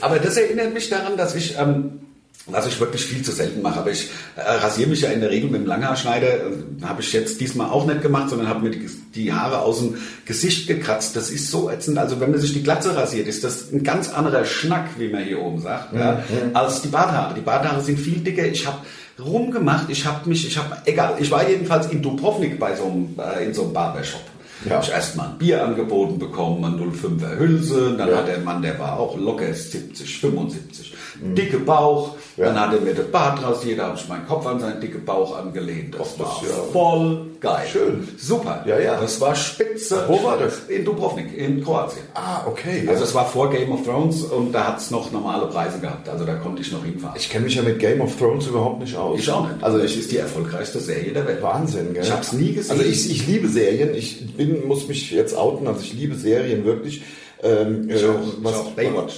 [0.00, 2.00] aber das erinnert mich daran, dass ich, ähm,
[2.48, 5.30] was ich wirklich viel zu selten mache, aber ich äh, rasiere mich ja in der
[5.30, 6.28] Regel mit dem Langhaarschneider.
[6.28, 6.40] Äh,
[6.82, 9.96] habe ich jetzt diesmal auch nicht gemacht, sondern habe mir die, die, Haare aus dem
[10.24, 11.16] Gesicht gekratzt.
[11.16, 11.98] Das ist so ätzend.
[11.98, 15.24] Also wenn man sich die Glatze rasiert, ist das ein ganz anderer Schnack, wie man
[15.24, 15.98] hier oben sagt, mhm.
[15.98, 16.22] ja,
[16.52, 17.34] als die Barthaare.
[17.34, 18.46] Die Barthaare sind viel dicker.
[18.46, 18.78] Ich habe
[19.18, 19.90] rumgemacht.
[19.90, 23.44] Ich habe mich, ich habe, egal, ich war jedenfalls in Dubrovnik bei so einem, äh,
[23.44, 24.22] in so einem Barbershop.
[24.64, 24.72] Ja.
[24.76, 27.94] Habe ich erstmal ein Bier angeboten bekommen, ein 05er Hülse.
[27.96, 28.16] Dann ja.
[28.16, 30.94] hat der Mann, der war auch locker 70, 75.
[31.20, 31.34] Mhm.
[31.34, 32.16] Dicke Bauch.
[32.36, 32.46] Ja.
[32.46, 35.04] Dann hat er mir den Bart rasiert, da habe ich meinen Kopf an seinen dicken
[35.04, 35.94] Bauch angelehnt.
[35.94, 37.66] Das Och, war das ja voll geil.
[37.70, 38.08] Schön.
[38.18, 38.62] Super.
[38.66, 39.00] Ja, ja.
[39.00, 40.04] Das war spitze.
[40.06, 40.60] Wo war das?
[40.68, 42.04] In Dubrovnik, in Kroatien.
[42.14, 42.86] Ah, okay.
[42.88, 46.08] Also es war vor Game of Thrones und da hat es noch normale Preise gehabt.
[46.08, 47.16] Also da konnte ich noch hinfahren.
[47.16, 49.18] Ich kenne mich ja mit Game of Thrones überhaupt nicht aus.
[49.18, 49.62] Ich auch nicht.
[49.62, 51.42] Also es ist die erfolgreichste Serie der Welt.
[51.42, 52.02] Wahnsinn, gell?
[52.02, 52.72] Ich habe es nie gesehen.
[52.72, 53.94] Also ich, ich liebe Serien.
[53.94, 55.66] Ich bin, muss mich jetzt outen.
[55.66, 57.02] Also ich liebe Serien wirklich.
[57.42, 59.14] Ähm, ich, auch, äh, was, ich auch Baywatch.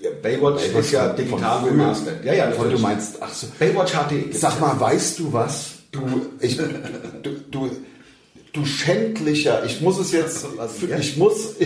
[0.00, 2.24] Ja, Baywatch, Baywatch ist ja digital remastert.
[2.24, 3.48] Ja, ja, von du meinst, ach so.
[3.58, 4.32] Baywatch HD.
[4.32, 5.70] Sag mal, weißt du was?
[5.90, 6.00] Du,
[6.40, 7.70] ich, du, du,
[8.52, 10.46] du schändlicher, ich muss es jetzt,
[11.00, 11.56] ich muss,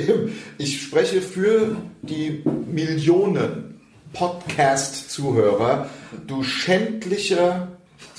[0.58, 3.80] ich spreche für die Millionen
[4.12, 5.88] Podcast-Zuhörer,
[6.26, 7.71] du schändlicher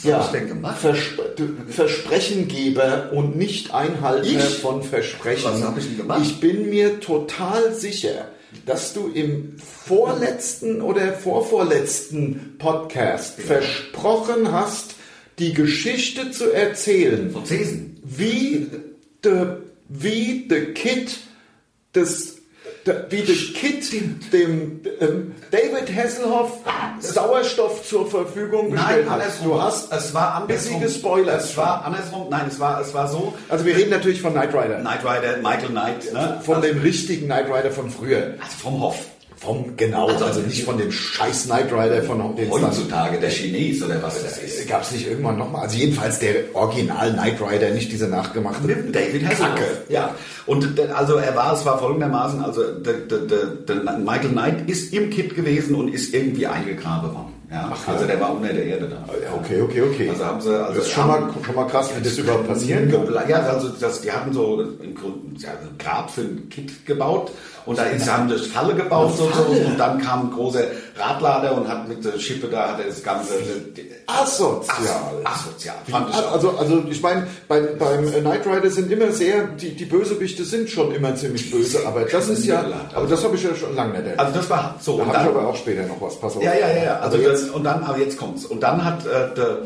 [0.03, 1.23] ja, Verspr
[1.67, 5.45] Versprechengeber und Nicht-Einhalter von Versprechen.
[5.45, 6.21] Was habe ich denn gemacht?
[6.23, 8.29] Ich bin mir total sicher,
[8.65, 13.45] dass du im vorletzten oder vorvorletzten Podcast ja.
[13.45, 14.95] versprochen hast,
[15.39, 17.31] die Geschichte zu erzählen.
[17.31, 17.99] Von Thesen.
[18.03, 18.67] Wie
[19.23, 21.17] der wie the Kid
[21.93, 22.32] des
[23.09, 23.91] wie der Kid
[24.33, 26.59] dem ähm, David Hasselhoff
[26.99, 29.31] Sauerstoff zur Verfügung gestellt Nein, hat.
[29.43, 30.81] Du hast es war andersrum.
[30.81, 31.41] gespoilert.
[31.41, 32.27] Es war andersrum.
[32.29, 33.33] Nein, es war es war so.
[33.49, 34.79] Also wir reden natürlich von Knight Rider.
[34.79, 36.39] Knight Rider, Michael Knight, ne?
[36.43, 38.35] Von also, dem richtigen Knight Rider von früher.
[38.39, 39.05] Also vom Hoff.
[39.43, 43.83] Vom, genau, also, also nicht von dem scheiß Knight Rider von den Heutzutage, der Chines
[43.83, 44.69] oder was das ist.
[44.69, 45.63] Gab es nicht irgendwann nochmal?
[45.63, 49.83] Also jedenfalls der Original Knight Rider, nicht diese nachgemachte Mit David Kacke.
[49.89, 54.69] Ja, und also er war, es war folgendermaßen, also der, der, der, der Michael Knight
[54.69, 57.32] ist im Kit gewesen und ist irgendwie eingegraben worden.
[57.53, 59.05] Ja, Ach, also der war unter der Erde da.
[59.35, 60.09] Okay, okay, okay.
[60.09, 62.91] Also haben sie, also das ist schon mal, schon mal krass, wie das überhaupt passieren
[62.91, 63.29] kann.
[63.29, 67.29] Ja, also das, die hatten so im Grunde ja, ein Grab für ein Kit gebaut
[67.67, 70.63] und da ist, haben das Falle gebaut und, so, und dann kam ein großer
[70.95, 73.33] Radlader und hat mit der Schippe da hat er das Ganze
[74.05, 75.21] asozial.
[75.23, 75.75] Asozial.
[75.89, 79.85] Fand ich also, also ich meine, beim, beim Knight Rider sind immer sehr, die, die
[79.85, 83.55] Bösewichte sind schon immer ziemlich böse, aber das ist ja, aber das habe ich ja
[83.55, 84.19] schon lange nicht erlebt.
[84.19, 84.97] Also das war so.
[84.97, 86.43] Da habe ich aber auch später noch was, pass auf.
[86.43, 86.99] Ja, ja, ja.
[86.99, 88.45] Also, also jetzt, und dann, aber jetzt kommt's.
[88.45, 89.59] Und dann hat äh, der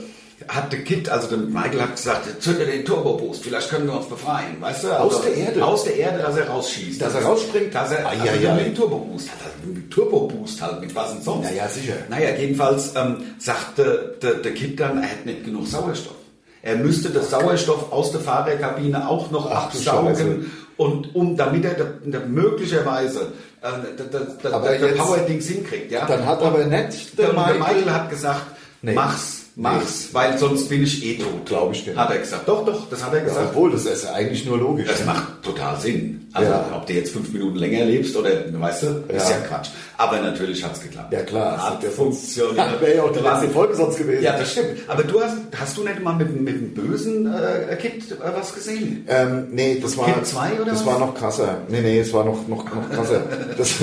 [0.47, 3.97] hat der Kid, also der Michael hat gesagt, zünde den Turbo Boost, vielleicht können wir
[3.97, 4.87] uns befreien, weißt du?
[4.87, 5.65] Also aus der Erde?
[5.65, 7.01] Aus der Erde, dass er rausschießt.
[7.01, 7.75] Dass er rausspringt?
[7.75, 8.53] Dass er, ah, also ja, ja.
[8.53, 9.37] mit dem Turbo Boost hat.
[9.43, 11.43] Also mit Turbo Boost halt, mit was denn sonst?
[11.43, 11.95] Naja, sicher.
[12.09, 16.15] Naja, jedenfalls ähm, sagte der, der Kid dann, er hätte nicht genug Sauerstoff.
[16.61, 21.73] Er müsste das Sauerstoff aus der Fahrerkabine auch noch Ach, absaugen und um damit er
[21.73, 25.91] da, da möglicherweise äh, das, das, aber das Power-Dings hinkriegt.
[25.91, 26.05] Ja?
[26.05, 28.45] Dann hat aber nicht der, der Michael, Michael hat gesagt,
[28.81, 28.93] nee.
[28.93, 31.45] mach's Mach's, weil sonst bin ich eh tot.
[31.45, 31.95] Glaub ich dir.
[31.95, 32.47] Hat er gesagt.
[32.47, 33.47] Doch, doch, das hat er Ja, gesagt.
[33.49, 34.87] obwohl, das ist ja eigentlich nur logisch.
[34.87, 36.27] Das macht total Sinn.
[36.31, 36.65] Also, Ja.
[36.75, 39.35] ob du jetzt fünf Minuten länger lebst oder, weißt du, ist Ja.
[39.37, 39.69] ja Quatsch.
[39.97, 41.11] Aber natürlich hat's geklappt.
[41.11, 42.55] Ja klar, Hat das funktioniert.
[42.81, 44.21] Wäre ja auch die Was- letzte Folge sonst gewesen.
[44.23, 44.77] Ja, das stimmt.
[44.87, 48.15] Aber du hast, hast du nicht mal mit, dem- mit dem bösen äh, Kid äh,
[48.35, 49.05] was gesehen?
[49.07, 50.85] Ähm, nee, das war, Kind zwei oder das was?
[50.85, 51.57] war noch krasser.
[51.69, 53.23] Nee, nee, es war noch, noch, noch krasser.
[53.57, 53.73] Das,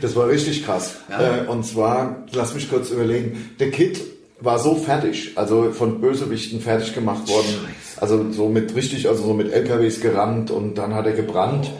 [0.00, 0.94] das war richtig krass.
[1.10, 1.42] Ja.
[1.44, 4.00] Äh, und zwar, lass mich kurz überlegen, der Kid
[4.40, 7.46] war so fertig, also von Bösewichten fertig gemacht worden.
[7.46, 8.02] Scheiße.
[8.02, 11.70] Also so mit richtig, also so mit LKWs gerannt und dann hat er gebrannt.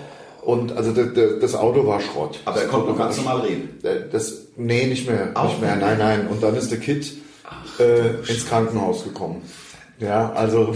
[0.42, 2.40] Und also das Auto war Schrott.
[2.47, 3.79] Aber er konnte noch ganz normal reden.
[3.83, 6.27] Äh, Das, nee, nicht mehr, Auch nicht mehr, nein, nein.
[6.29, 7.12] Und dann ist der Kid
[7.79, 9.42] äh, ins Krankenhaus gekommen.
[10.01, 10.75] Ja, also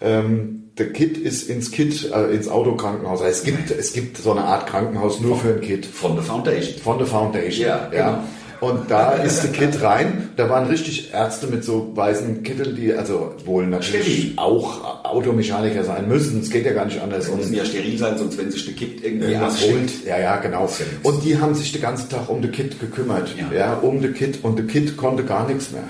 [0.00, 3.20] ähm, der Kid ist ins Kid, äh, ins Autokrankenhaus.
[3.20, 5.86] Also es gibt, es gibt so eine Art Krankenhaus nur für ein Kid.
[5.86, 6.78] Von der Foundation.
[6.82, 7.66] Von der Foundation.
[7.68, 8.18] Ja, genau.
[8.60, 10.30] Und da ist der Kid rein.
[10.36, 14.32] Da waren richtig Ärzte mit so weißen Kitteln, die also wohl natürlich Steril.
[14.36, 16.40] auch Automechaniker sein müssen.
[16.40, 17.28] Es geht ja gar nicht anders.
[17.28, 19.72] Und müssen ja steril sein, sonst wenn sich der Kid irgendwie ansteckt.
[19.72, 20.06] holt.
[20.06, 20.66] Ja, ja, genau.
[20.66, 20.84] ja.
[21.02, 23.28] Und die haben sich den ganzen Tag um den Kid gekümmert.
[23.36, 23.56] Ja.
[23.56, 24.42] Ja, um den Kid.
[24.42, 25.84] Und der Kid konnte gar nichts mehr.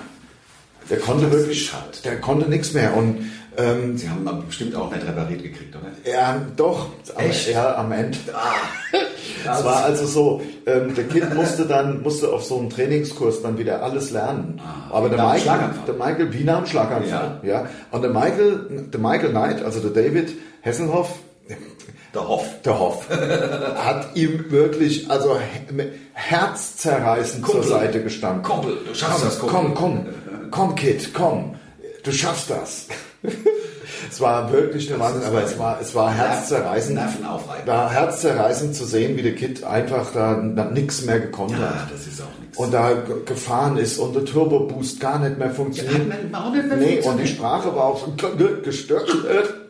[0.89, 1.71] Der konnte wirklich,
[2.05, 2.95] der konnte nichts mehr.
[2.95, 3.17] Und
[3.57, 5.91] ähm, Sie haben bestimmt auch nicht repariert gekriegt, oder?
[6.11, 7.49] ja, doch, am, Echt?
[7.49, 8.17] ja, am Ende.
[8.33, 8.97] Ah,
[9.43, 13.57] Es war also so, ähm, der Kind musste dann, musste auf so einem Trainingskurs dann
[13.57, 14.59] wieder alles lernen.
[14.63, 17.67] Ah, Aber der Michael, der Michael, wie nach dem Schlaganfall, ja.
[17.91, 20.29] Und der Michael, der Michael Knight, also der David
[20.63, 21.11] Hasselhoff,
[22.13, 22.45] der Hoff.
[22.65, 27.69] der Hoff, hat ihm wirklich, also he- herzzerreißend zur Kumpel.
[27.69, 28.43] Seite gestanden.
[28.43, 29.59] Kumpel, du schaffst komm, das, Kumpel.
[29.59, 30.05] Komm, komm,
[30.51, 31.55] komm, Kid, komm,
[32.03, 32.87] du schaffst das.
[34.09, 36.95] es war wirklich eine Wahnsinn, aber es war, es war herzzerreißend.
[36.95, 37.67] Nervenaufreibend.
[37.67, 41.91] War herzzerreißend zu sehen, wie der Kid einfach da, nichts mehr gekonnt Ja, hat.
[41.93, 42.57] das ist auch nichts.
[42.57, 46.07] Und da ge- gefahren ist und der Turbo Boost gar nicht mehr funktioniert.
[46.07, 47.27] Ja, hat man- auch nicht mehr nee, und die.
[47.27, 48.13] Sprache war auch so
[48.63, 49.13] gestört.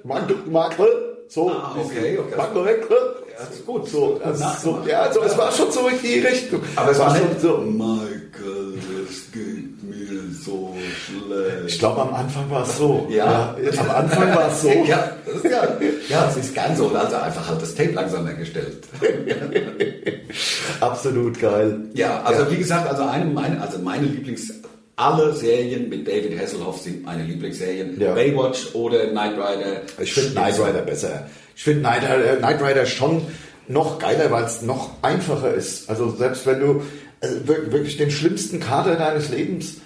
[0.04, 0.88] Michael,
[1.28, 1.50] so.
[1.52, 2.36] Ah, okay, okay.
[2.38, 2.98] Michael, Michael.
[3.38, 3.88] Ja, ist gut.
[3.90, 6.62] So, also so, ja, also es war schon so in die Richtung.
[6.76, 7.58] Aber es war schon so.
[7.58, 8.04] Mir so
[11.08, 11.68] schlecht.
[11.68, 13.08] Ich glaube, am Anfang war es so.
[13.10, 13.56] Ja.
[13.78, 14.70] Am Anfang war es so.
[14.88, 15.78] Ja, das ist ja,
[16.10, 16.90] ja, es ist gern so.
[16.90, 18.84] Also einfach halt das Tape langsamer gestellt.
[20.80, 21.80] Absolut geil.
[21.94, 24.54] Ja, also wie gesagt, also eine meine, also meine Lieblings
[25.00, 28.00] alle Serien mit David Hasselhoff sind meine Lieblingsserien.
[28.00, 28.14] Ja.
[28.16, 29.82] Baywatch oder Knight Rider.
[30.00, 31.28] Ich finde Knight Rider besser.
[31.56, 33.22] Ich finde Knight, äh, Knight Rider schon
[33.68, 35.88] noch geiler, weil es noch einfacher ist.
[35.90, 36.82] Also selbst wenn du
[37.22, 39.78] wir- wirklich den schlimmsten Kater deines Lebens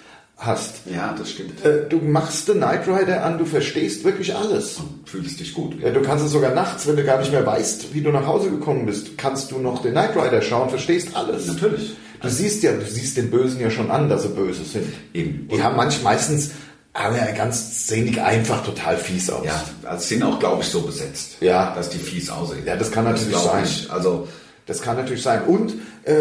[0.44, 1.64] hast, Ja, das stimmt.
[1.64, 4.78] äh, du machst den Knight Rider an, du verstehst wirklich alles.
[5.06, 5.80] Fühlst dich gut.
[5.80, 8.26] Ja, du kannst es sogar nachts, wenn du gar nicht mehr weißt, wie du nach
[8.26, 11.46] Hause gekommen bist, kannst du noch den Knight Rider schauen, verstehst alles.
[11.48, 11.94] Natürlich.
[12.22, 14.92] Du siehst ja, du siehst den Bösen ja schon an, dass sie böse sind.
[15.14, 15.48] Eben.
[15.48, 16.52] Die haben manch meistens,
[16.94, 19.46] aber ganz sehen die einfach total fies aus.
[19.46, 21.38] Ja, also sind auch, glaube ich, so besetzt.
[21.40, 21.74] Ja.
[21.76, 22.64] Dass die fies aussehen.
[22.66, 23.64] Ja, das kann natürlich glaub sein.
[23.64, 23.90] Ich.
[23.92, 24.28] Also,
[24.68, 25.44] Das kann natürlich sein.
[25.46, 25.74] Und
[26.04, 26.16] äh,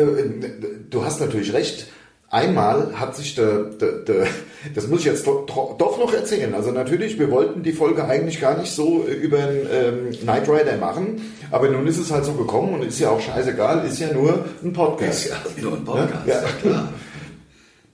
[0.90, 1.86] du hast natürlich recht.
[2.32, 4.26] Einmal hat sich der, der, der
[4.74, 6.54] das muss ich jetzt doch, doch noch erzählen.
[6.54, 10.48] Also natürlich, wir wollten die Folge eigentlich gar nicht so äh, über einen ähm, Knight
[10.48, 13.98] Rider machen, aber nun ist es halt so gekommen und ist ja auch scheißegal, ist
[13.98, 15.26] ja nur ein Podcast.
[15.26, 16.26] ist ja nur ein Podcast.
[16.26, 16.34] Ja.
[16.34, 16.92] Ja, klar.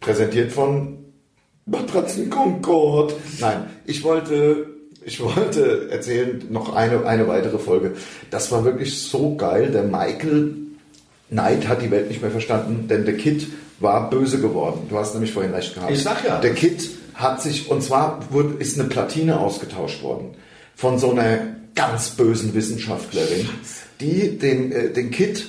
[0.00, 0.98] Präsentiert von
[1.64, 3.14] Matratzen Concord.
[3.40, 4.66] Nein, ich wollte,
[5.02, 7.92] ich wollte erzählen, noch eine, eine weitere Folge.
[8.30, 9.70] Das war wirklich so geil.
[9.72, 10.56] Der Michael
[11.30, 13.46] Knight hat die Welt nicht mehr verstanden, denn der Kid
[13.80, 14.86] war böse geworden.
[14.88, 15.90] Du hast nämlich vorhin recht gehabt.
[15.90, 16.38] Ich sag ja.
[16.40, 20.34] Der Kid hat sich, und zwar wurde, ist eine Platine ausgetauscht worden
[20.74, 21.38] von so einer
[21.74, 23.48] ganz bösen Wissenschaftlerin,
[24.00, 25.46] die den, äh, den Kid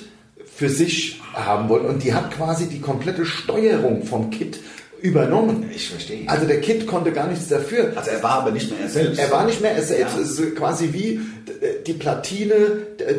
[0.54, 1.88] für sich haben wollte.
[1.88, 4.58] Und die hat quasi die komplette Steuerung vom Kid
[5.02, 5.70] übernommen.
[5.74, 6.28] Ich verstehe.
[6.28, 7.92] Also der Kid konnte gar nichts dafür.
[7.96, 9.18] Also er war aber nicht mehr er selbst.
[9.18, 10.16] Er war nicht mehr er selbst.
[10.16, 10.22] Ja.
[10.22, 11.14] Es ist quasi wie
[11.60, 12.54] äh, die Platine
[12.98, 13.14] der,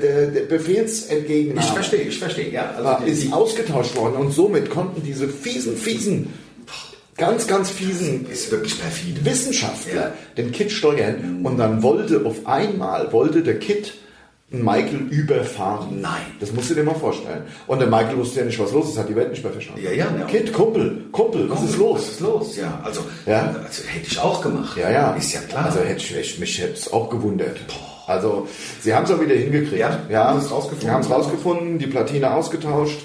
[0.47, 1.65] Befehlsentgegennahme.
[1.65, 2.51] Ich verstehe, ich verstehe.
[2.51, 6.33] Ja, also die- ist die- ausgetauscht worden und somit konnten diese fiesen, fiesen,
[7.17, 9.23] ganz, ganz fiesen ist wirklich perfide.
[9.25, 10.13] Wissenschaftler Ja.
[10.37, 13.93] den Kid steuern und dann wollte auf einmal, wollte der Kid
[14.51, 16.01] Michael überfahren.
[16.01, 16.21] Nein.
[16.39, 17.43] Das musst du dir mal vorstellen.
[17.67, 19.81] Und der Michael wusste ja nicht, was los ist, hat die Welt nicht mehr verstanden.
[19.83, 20.25] Ja, ja, ja.
[20.25, 22.07] Kid, Kumpel, Kumpel, was ist Was los?
[22.09, 22.57] ist los?
[22.57, 23.41] Ja, also, Ja.
[23.63, 24.75] also hätte ich auch gemacht.
[24.77, 25.11] Ja, ja.
[25.13, 25.65] Ist ja klar.
[25.65, 27.57] Also hätte ich, ich mich hätte es auch gewundert.
[28.07, 28.47] Also
[28.81, 29.77] sie haben es auch wieder hingekriegt.
[29.79, 29.99] Ja?
[30.09, 30.81] ja Haben es rausgefunden?
[30.87, 32.99] Sie haben es rausgefunden, die Platine ausgetauscht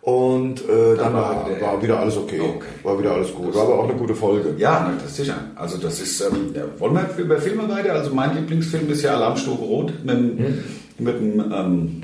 [0.00, 2.38] und äh, dann, war war, wieder- war wieder alles okay.
[2.40, 2.66] Okay.
[2.84, 3.52] War wieder alles gut.
[3.54, 4.54] War aber auch eine gute Folge.
[4.58, 5.34] Ja, na, das ist sicher.
[5.56, 7.94] Also das ist, ähm, ja, wollen wir über Filme weiter?
[7.94, 10.64] Also mein Lieblingsfilm ist ja Alarmstufe Rot mit, Hm.
[10.98, 12.02] Mit dem, ähm,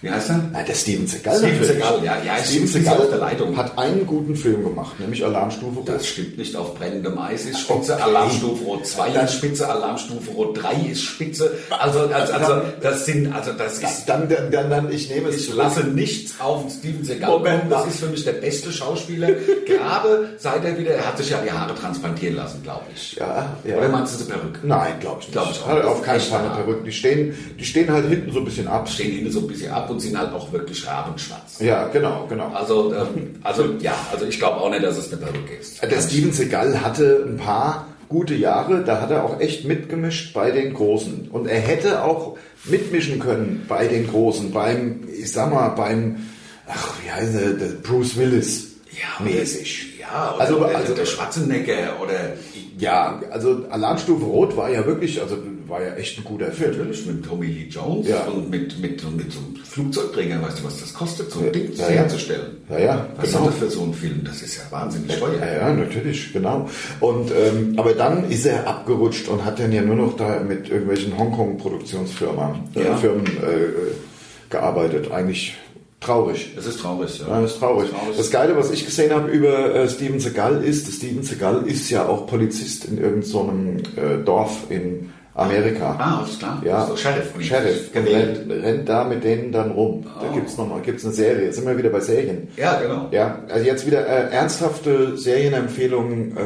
[0.00, 0.40] Wie heißt er?
[0.52, 1.38] Na, der Steven Seagal.
[1.38, 1.64] Steven.
[1.64, 3.56] Seagal, ja, ja, Steven ist auf der Seagal Leitung.
[3.56, 5.88] hat einen guten Film gemacht, nämlich Alarmstufe Rot.
[5.88, 6.54] Das stimmt nicht.
[6.54, 8.02] Auf brennendem Eis ist Spitze, Okay.
[8.02, 11.56] Alarmstufe Rot 2 ist Spitze, Alarmstufe Rot 3 ist Spitze.
[11.70, 15.36] Also, also, also das sind, also das ist, Dann, dann, dann, dann, ich nehme es
[15.36, 15.58] ich zurück.
[15.58, 17.62] lasse nichts auf Steven Seagal Moment.
[17.72, 19.28] Das ist für mich der beste Schauspieler.
[19.66, 23.14] Gerade seit er wieder, er hat sich ja die Haare transplantieren lassen, glaube ich.
[23.16, 23.76] Ja, ja.
[23.76, 24.60] Oder meinst du die Perücke?
[24.62, 25.32] Nein, glaube ich nicht.
[25.32, 26.50] Glaub ich auch Hat auf keinen Fall eine.
[26.50, 26.84] Perücke.
[26.84, 28.88] Die stehen, die stehen halt hinten so ein bisschen ab.
[28.88, 31.58] Stehen hinten so ein bisschen ab und sind halt auch wirklich rabenschwarz.
[31.60, 32.48] Ja, genau, genau.
[32.54, 35.82] Also, ähm, also ja, also ich glaube auch nicht, dass es eine Perücke ist.
[35.82, 40.50] Der Steven Seagal hatte ein paar gute Jahre, da hat er auch echt mitgemischt bei
[40.50, 41.28] den Großen.
[41.30, 46.16] Und er hätte auch mitmischen können bei den Großen, beim, ich sag mal, beim,
[46.66, 47.50] ach, wie heißt er,
[47.82, 49.98] Bruce Willis Ja, mäßig.
[50.00, 52.32] Ja, Also- der, also- der Schwarzenegger oder
[52.78, 55.36] Ja, also Alarmstufe Rot war ja wirklich, also
[55.68, 56.70] war ja echt ein guter Film.
[56.70, 58.24] natürlich mit Tommy Lee Jones Ja.
[58.26, 61.70] und mit, mit, mit so einem Flugzeugträger, weißt du, was das kostet, so ein Ding
[61.74, 62.56] ja, herzustellen?
[62.70, 63.46] Ja, ja, Was genau.
[63.50, 64.22] für so ein Film?
[64.24, 65.38] Das ist ja wahnsinnig teuer.
[65.40, 66.68] Ja, ja, natürlich, genau.
[67.00, 70.68] Und ähm, aber dann ist er abgerutscht und hat dann ja nur noch da mit
[70.68, 72.96] irgendwelchen Hongkong-Produktionsfirmen äh.
[72.96, 75.10] Firmen äh, gearbeitet.
[75.10, 75.56] Eigentlich
[76.00, 76.52] traurig.
[76.54, 77.28] Das ist traurig, ja.
[77.28, 77.90] Ja, das ist traurig.
[78.16, 82.06] Das Geile, was ich gesehen habe über äh, Steven Seagal ist, Steven Seagal ist ja
[82.06, 85.94] auch Polizist in irgendeinem so äh, Dorf in Amerika.
[85.98, 86.60] Ah, alles klar.
[86.64, 87.32] Ja, So Sheriff.
[87.40, 87.92] Sheriff.
[87.92, 88.40] Gewählt.
[88.48, 90.04] rennt, rennt da mit denen dann rum.
[90.20, 90.34] Da Oh.
[90.34, 91.44] gibt's noch mal, gibt's eine Serie.
[91.46, 92.48] Jetzt sind wir wieder bei Serien.
[92.56, 93.08] Ja, genau.
[93.12, 96.42] Ja, also jetzt wieder äh, ernsthafte Serienempfehlungen äh,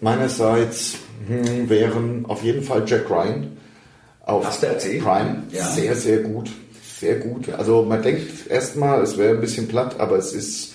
[0.00, 0.94] meinerseits
[1.26, 3.56] hm, wären auf jeden Fall Jack Ryan
[4.24, 5.02] auf Hast du erzählt?
[5.02, 5.42] Prime.
[5.50, 5.64] Ja.
[5.64, 6.50] Sehr, sehr gut.
[7.00, 7.52] Sehr gut.
[7.56, 10.71] Also man denkt erstmal, es wäre ein bisschen platt, aber es ist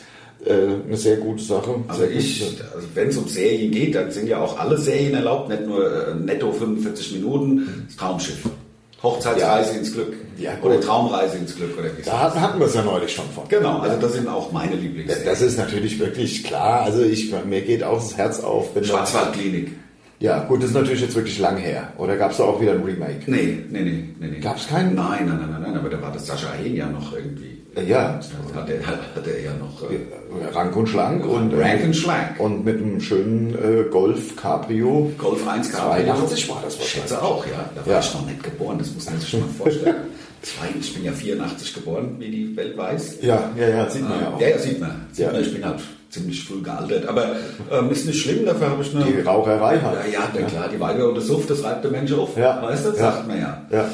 [0.50, 1.76] eine sehr gute Sache.
[1.88, 5.66] Also also wenn es um Serien geht, dann sind ja auch alle Serien erlaubt, nicht
[5.66, 8.50] nur äh, netto 45 Minuten, das Traumschiff.
[9.04, 9.78] Hochzeitsreise Ja.
[9.78, 10.14] ins Glück.
[10.38, 13.14] Ja, oder Traumreise ins Glück oder wie es Da hatten, hatten wir es ja neulich
[13.14, 13.48] schon von.
[13.48, 15.26] Genau, also das sind auch meine Lieblingsserien.
[15.26, 16.82] Das ist natürlich wirklich klar.
[16.82, 19.72] Also ich, mir geht auch das Herz auf, Schwarzwaldklinik.
[20.20, 21.94] Ja, gut, das ist natürlich jetzt wirklich lang her.
[22.00, 23.20] Oder gab es da auch wieder ein Remake?
[23.28, 24.28] Nee, nee, nee, nee.
[24.30, 24.40] nee.
[24.40, 24.96] Gab's keinen?
[24.96, 27.57] Nein, nein, nein, nein, nein, aber da war das Sascha Hehn ja noch irgendwie.
[27.86, 28.20] Ja,
[28.54, 29.84] Da hat er, hat er ja noch.
[29.90, 32.40] Äh, rank und schlank und Rank und schlank.
[32.40, 35.12] und mit einem schönen äh, Golf Cabrio.
[35.18, 36.06] Golf 1 Cabrio.
[36.06, 36.90] 82 war das Ich wahrscheinlich.
[37.10, 37.70] schätze auch, ja.
[37.76, 38.00] Da war Ja.
[38.00, 39.96] ich noch nicht geboren, das muss man sich schon mal vorstellen.
[40.80, 43.18] Ich bin ja 84 geboren, wie die Welt weiß.
[43.22, 44.40] Ja, ja, ja, sieht man ja auch.
[44.40, 45.08] Ja, ja, sieht man.
[45.12, 45.32] Sieht Ja.
[45.34, 45.42] man.
[45.42, 47.06] Ich bin halt ziemlich früh gealtert.
[47.08, 47.36] Aber
[47.72, 49.06] ähm, ist nicht schlimm, dafür habe ich eine.
[49.06, 49.98] Die Raucherei halt.
[50.06, 52.38] ja, ja, na klar, die Weiber und der Suff, das reibt der Mensch auf.
[52.38, 52.62] Ja.
[52.62, 53.12] Weißt du, das Ja.
[53.12, 53.62] sagt man ja.
[53.72, 53.90] Ja.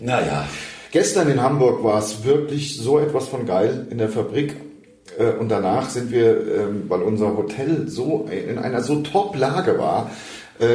[0.00, 0.44] Naja.
[0.94, 4.54] Gestern in Hamburg war es wirklich so etwas von geil in der Fabrik.
[5.18, 10.10] Äh, Und danach sind wir, ähm, weil unser Hotel so in einer so Top-Lage war,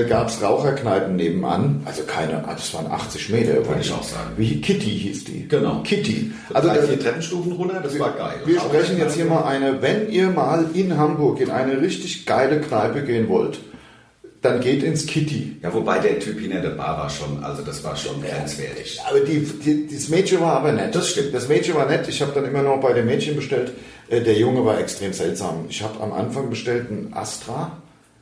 [0.09, 1.83] gab es Raucherkneipen nebenan.
[1.85, 3.65] Also keine, ah, das waren 80 Meter.
[3.65, 4.31] Wollte ich auch sagen.
[4.35, 5.47] Wie Kitty hieß die.
[5.47, 5.83] Genau.
[5.83, 6.33] Kitty.
[6.53, 8.41] Also drei, äh, vier Treppenstufen runter, das war geil.
[8.43, 12.59] Wir sprechen jetzt hier mal eine, wenn ihr mal in Hamburg in eine richtig geile
[12.59, 13.61] Kneipe gehen wollt,
[14.41, 15.57] dann geht ins Kitty.
[15.61, 18.99] Ja, wobei der Typ hinter der Bar war schon, also das war schon grenzwertig.
[19.07, 20.95] Aber die, die, das Mädchen war aber nett.
[20.95, 21.33] Das stimmt.
[21.33, 22.07] Das Mädchen war nett.
[22.07, 23.73] Ich habe dann immer noch bei dem Mädchen bestellt.
[24.09, 25.65] Äh, Der Junge war extrem seltsam.
[25.69, 27.77] Ich habe am Anfang bestellt ein Astra.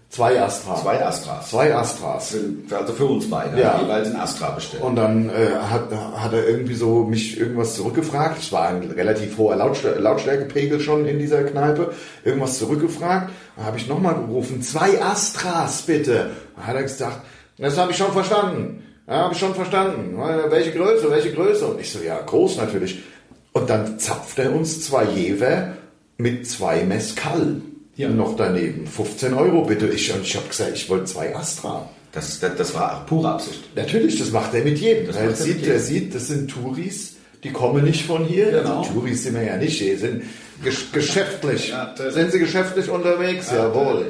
[0.09, 0.75] Zwei Astra.
[0.77, 1.49] Zwei Astras.
[1.49, 2.29] Zwei Astras.
[2.69, 3.59] Für- Also für uns beide.
[3.59, 3.79] Ja.
[3.81, 4.81] Jeweils ein Astra bestellt.
[4.81, 8.39] Und dann äh, hat, hat er irgendwie so mich irgendwas zurückgefragt.
[8.41, 11.91] Es war ein relativ hoher Lautstär Lautstärkepegel schon in dieser Kneipe.
[12.23, 13.31] Irgendwas zurückgefragt.
[13.57, 16.31] Dann habe ich nochmal gerufen, zwei Astras bitte.
[16.55, 17.21] Dann hat er gesagt,
[17.57, 18.83] das habe ich schon verstanden.
[19.07, 20.17] Ja, habe ich schon verstanden.
[20.49, 21.65] Welche Größe, welche Größe?
[21.67, 23.03] Und ich so, ja, groß natürlich.
[23.51, 25.73] Und dann zapft er uns zwei Jever
[26.17, 27.61] mit zwei Mescal.
[27.97, 28.09] Ja.
[28.09, 28.85] Noch daneben.
[28.85, 29.87] 15 Euro bitte.
[29.87, 31.89] Ich, und ich habe gesagt, ich wollte zwei Astra.
[32.11, 33.75] Das, das, das war pure Absicht.
[33.75, 35.07] Natürlich, das macht er mit jedem.
[35.07, 38.51] Das er, sieht, er sieht, das sind Touris, die kommen nicht von hier.
[38.51, 38.79] Genau.
[38.79, 40.23] Also, Touris sind wir ja nicht, die sind
[40.63, 41.69] gesch geschäftlich.
[41.69, 43.51] Ja, sind sie geschäftlich unterwegs?
[43.51, 44.05] Jawohl.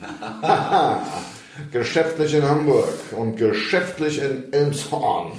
[1.72, 5.32] geschäftlich in Hamburg und geschäftlich in Elmshorn.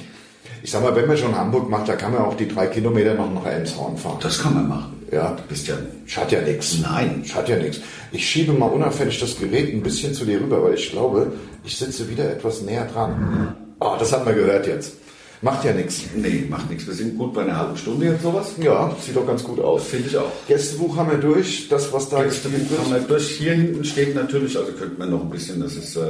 [0.61, 3.13] Ich sag mal, wenn man schon Hamburg macht, da kann man auch die drei Kilometer
[3.13, 4.19] noch nach Elmshorn fahren.
[4.21, 4.98] Das kann man machen.
[5.11, 5.31] Ja.
[5.31, 5.75] Du bist ja.
[6.05, 6.77] Schadet ja nichts.
[6.81, 7.23] Nein.
[7.25, 7.79] Schadet ja nichts.
[8.11, 11.31] Ich schiebe mal unauffällig das Gerät ein bisschen zu dir rüber, weil ich glaube,
[11.63, 13.55] ich sitze wieder etwas näher dran.
[13.79, 14.93] Oh, das hat man gehört jetzt.
[15.41, 16.03] Macht ja nichts.
[16.15, 16.85] Nee, macht nichts.
[16.85, 18.51] Wir sind gut bei einer halben Stunde jetzt sowas.
[18.61, 19.83] Ja, sieht doch ganz gut aus.
[19.85, 20.31] Finde ich auch.
[20.47, 23.37] Gästebuch haben wir durch, das was da gespielt haben wir durch.
[23.37, 26.09] Hier hinten steht natürlich, also könnte man noch ein bisschen, das ist, äh,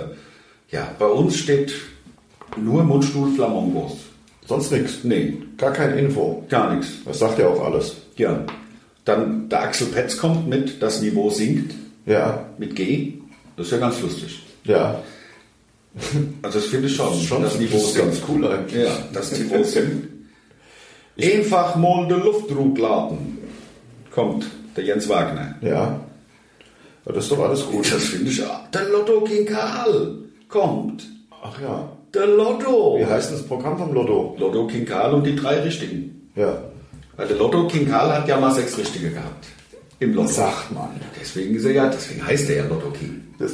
[0.72, 1.74] ja, bei uns steht
[2.58, 3.98] nur Mundstuhl Flamongos.
[4.48, 5.04] Sonst nichts.
[5.04, 6.44] Nee, Gar kein Info.
[6.50, 6.94] gar nichts.
[7.06, 7.98] Das sagt ja auch alles.
[8.18, 8.44] Ja.
[9.10, 11.74] Dann der Axel Petz kommt mit, das Niveau sinkt,
[12.06, 13.14] Ja, mit G.
[13.58, 14.42] Das ist ja ganz lustig.
[14.64, 15.02] ja.
[16.44, 17.14] Also das finde ich schon.
[17.20, 18.84] Schon das Niveau das ist ganz cool eigentlich.
[18.86, 20.08] Ja, das Niveau sinkt.
[21.20, 23.40] Einfach mal den Luftdruck laden.
[24.12, 24.46] Kommt
[24.78, 25.56] der Jens Wagner.
[25.62, 26.00] Ja.
[27.06, 27.92] Aber das ist doch alles gut.
[27.92, 28.68] Das finde ich auch.
[28.72, 31.08] Der Lotto King Karl kommt.
[31.42, 31.90] Ach ja.
[32.14, 32.98] Der Lotto.
[33.00, 34.36] Wie heißt das Programm vom Lotto?
[34.38, 36.30] Lotto King Karl und die drei Richtigen.
[36.36, 36.62] Ja.
[37.20, 39.46] Weil der Lotto King Karl hat ja mal sechs Richtige gehabt.
[40.00, 40.30] Im Lotto.
[40.30, 40.90] Sagt man.
[41.20, 43.24] Deswegen ist er ja, deswegen heißt er ja Lotto King.
[43.38, 43.52] Das,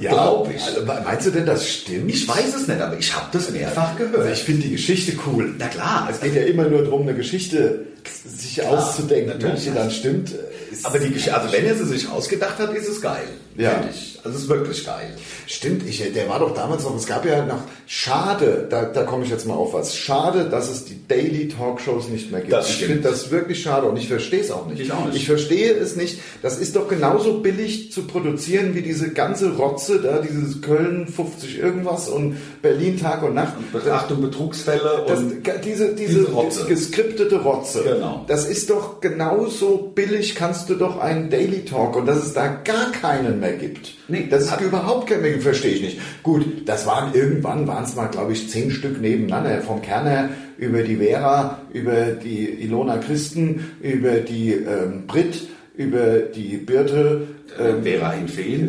[0.00, 0.62] glaub ich.
[0.62, 2.10] Also, meinst du denn, das stimmt?
[2.10, 4.32] Ich weiß es nicht, aber ich habe das mehrfach Also gehört.
[4.32, 5.54] ich finde die Geschichte cool.
[5.58, 9.34] Na klar, Es geht ja immer nur darum, eine Geschichte sich auszudenken.
[9.40, 9.74] Wenn natürlich.
[9.74, 10.32] dann stimmt,
[10.70, 13.24] ist aber die Geschichte, also wenn er sie sich ausgedacht hat, ist es geil.
[13.56, 13.70] Ja.
[13.70, 14.18] Finde ich.
[14.24, 15.14] Also es ist wirklich geil.
[15.46, 19.24] Stimmt, ich, der war doch damals noch, es gab ja noch, schade, da, da komme
[19.24, 22.52] ich jetzt mal auf was, schade, dass es die Daily Talkshows nicht mehr gibt.
[22.52, 24.80] Das ich finde das wirklich schade und ich verstehe es auch nicht.
[24.80, 25.16] Ich auch nicht.
[25.16, 26.20] Ich verstehe es nicht.
[26.42, 31.58] Das ist doch genauso billig zu produzieren wie diese ganze Rotze da, dieses Köln 50
[31.58, 33.52] irgendwas und Berlin Tag und Nacht.
[33.72, 36.64] Betrachtung Betrugsfälle Das, und diese, diese, diese Rotze.
[36.64, 37.93] geskriptete Rotze.
[37.94, 38.24] Genau.
[38.28, 42.46] Das ist doch genauso billig, kannst du doch einen Daily Talk und dass es da
[42.48, 43.94] gar keinen mehr gibt.
[44.08, 45.98] Nee, das ist hat- überhaupt kein mehr, verstehe ich nicht.
[46.22, 49.60] Gut, das waren irgendwann, waren es mal, glaube ich, zehn Stück nebeneinander.
[49.62, 56.56] Vom Kerner über die Vera, über die Ilona Christen, über die ähm, Brit, über die
[56.58, 57.26] Birte.
[57.58, 58.26] Ähm, Vera in.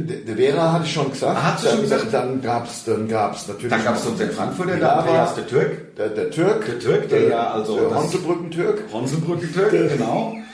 [0.08, 1.38] Die die Vera hatte ich schon gesagt.
[1.38, 2.14] Ah, hast du schon dann, gesagt?
[2.14, 3.70] Dann gab's, dann gab's natürlich.
[3.72, 5.96] Dann gab es uns den Frankfurter, die der Lara, Andreas der Türk.
[5.96, 6.66] Der, der Türk.
[6.66, 8.84] Der Türk, der ja also Der das- Honselbrücken-Türk.
[8.92, 10.36] Honselbrücke-Türk, genau.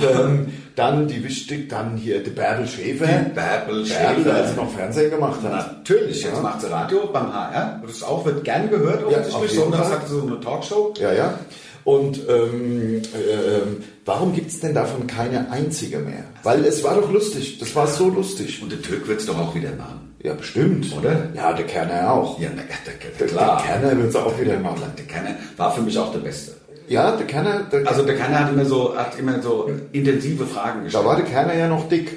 [0.00, 3.06] Ähm, dann die wichtig, dann hier die Bärbel Schäfer.
[3.06, 4.34] Bärbel Bärbel, Schäfer.
[4.34, 5.76] als sie noch Fernsehen gemacht hat.
[5.78, 6.40] Natürlich, jetzt Ja.
[6.42, 7.80] macht sie Radio beim HR.
[7.86, 9.34] Das auch, wird gern gehört, Ja, offensichtlich.
[9.36, 9.98] auf jeden Sonntags Fall.
[9.98, 10.94] hat sie so eine Talkshow.
[10.98, 11.38] Ja, ja.
[11.86, 16.24] Und ähm, ähm, warum gibt es denn davon keine einzige mehr?
[16.42, 17.58] Weil es war doch lustig.
[17.60, 18.60] Das war so lustig.
[18.60, 20.14] Und der Türk wird es doch auch wieder machen.
[20.20, 20.92] Ja, bestimmt.
[20.98, 21.28] Oder?
[21.36, 22.40] Ja, der Kerner auch.
[22.40, 23.62] Ja, na, der, der, Der, klar.
[23.62, 24.82] der Kerner wird es auch wieder machen.
[24.98, 26.54] Der Kerner war für mich auch der Beste.
[26.88, 30.78] Ja, der Kerner, der, Also der Kerner hat immer so, hat immer so intensive Fragen
[30.78, 31.04] da gestellt.
[31.04, 32.10] war der Kerner ja noch dick.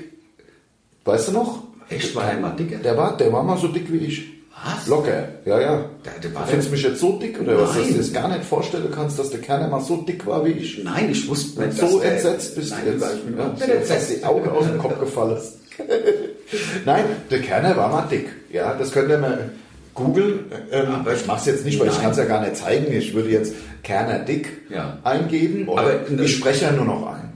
[1.06, 1.64] Weißt du noch?
[1.90, 2.78] Echt, war er immer dicker?
[2.78, 4.30] Der war, der war mal so dick wie ich.
[4.66, 4.88] Was?
[4.88, 5.86] Locker, ja, ja.
[6.06, 7.70] Der- der war du findest mich jetzt so dick oder was?
[7.70, 7.92] Dass Nein.
[7.94, 10.84] du das gar nicht vorstellen kannst, dass der Kerner mal so dick war wie ich.
[10.84, 13.14] Nein, ich wusste nicht, so der- entsetzt bist Nein, du jetzt.
[13.16, 14.12] ich bin Ja, so, entsetzt.
[14.20, 15.38] die Augen aus dem Kopf gefallen.
[16.86, 18.28] Nein, der Kerner war mal dick.
[18.52, 19.50] Ja, das könnt ihr mal
[19.94, 20.40] googeln.
[20.72, 22.02] Ähm, Aber- ich mache es jetzt nicht, weil ich Nein.
[22.04, 22.92] kann es ja gar nicht zeigen.
[22.92, 24.98] Ich würde jetzt Kerner dick Ja.
[25.04, 25.68] eingeben.
[25.68, 27.30] Oder Aber- ich spreche ja nur noch ein.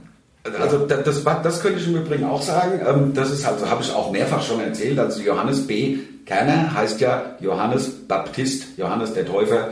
[0.60, 2.80] Also da- das, war- das könnte ich im Übrigen auch sagen.
[2.86, 4.98] Ähm, Das ist also habe ich auch mehrfach schon erzählt.
[4.98, 5.98] Also Johannes B.
[6.26, 9.68] Kerner heißt ja Johannes Baptist, Johannes der Täufer.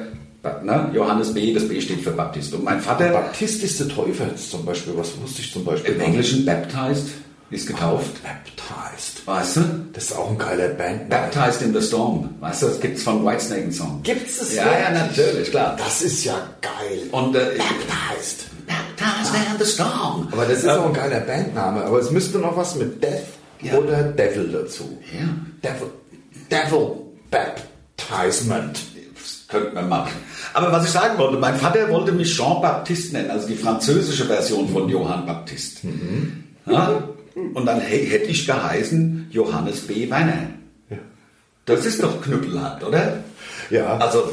[0.62, 0.90] Ne?
[0.92, 1.54] Johannes B.
[1.54, 2.52] Das B steht für Baptist.
[2.52, 4.92] Und mein Vater Baptist ist der Täufer jetzt zum Beispiel.
[4.96, 5.94] Was wusste ich zum Beispiel?
[5.94, 6.00] im?
[6.00, 7.06] Englischen baptized
[7.50, 8.10] ist getauft.
[8.24, 9.24] Baptized.
[9.26, 9.60] Weißt du?
[9.92, 11.08] Das ist auch ein geiler Band.
[11.08, 12.30] Baptized in the Storm.
[12.40, 14.00] Weißt du, das gibt's von Whitesnake einen Song.
[14.02, 15.76] Gibt's es Ja, ja, natürlich, klar.
[15.78, 17.02] Das ist ja geil.
[17.12, 18.46] Und äh, Baptized.
[18.66, 20.26] Baptized in the Storm.
[20.32, 21.84] Aber das ist auch ein geiler Bandname.
[21.84, 23.22] Aber es müsste noch was mit Death
[23.60, 23.74] Ja.
[23.78, 24.98] oder Devil dazu.
[25.12, 25.28] Ja.
[25.62, 25.88] Devil,
[26.52, 26.92] Devil
[27.30, 28.78] Baptizement.
[29.14, 30.12] Das könnte man machen.
[30.54, 34.24] Aber was ich sagen wollte, mein Vater wollte mich Jean Baptiste nennen, also die französische
[34.26, 35.78] Version von Johann Baptist.
[36.66, 37.02] Ja?
[37.54, 40.08] Und dann hä- hätte ich geheißen Johannes B.
[40.10, 40.48] Werner.
[41.64, 43.22] Das ist doch knüppelhart, oder?
[43.72, 43.96] Ja.
[43.96, 44.24] Also,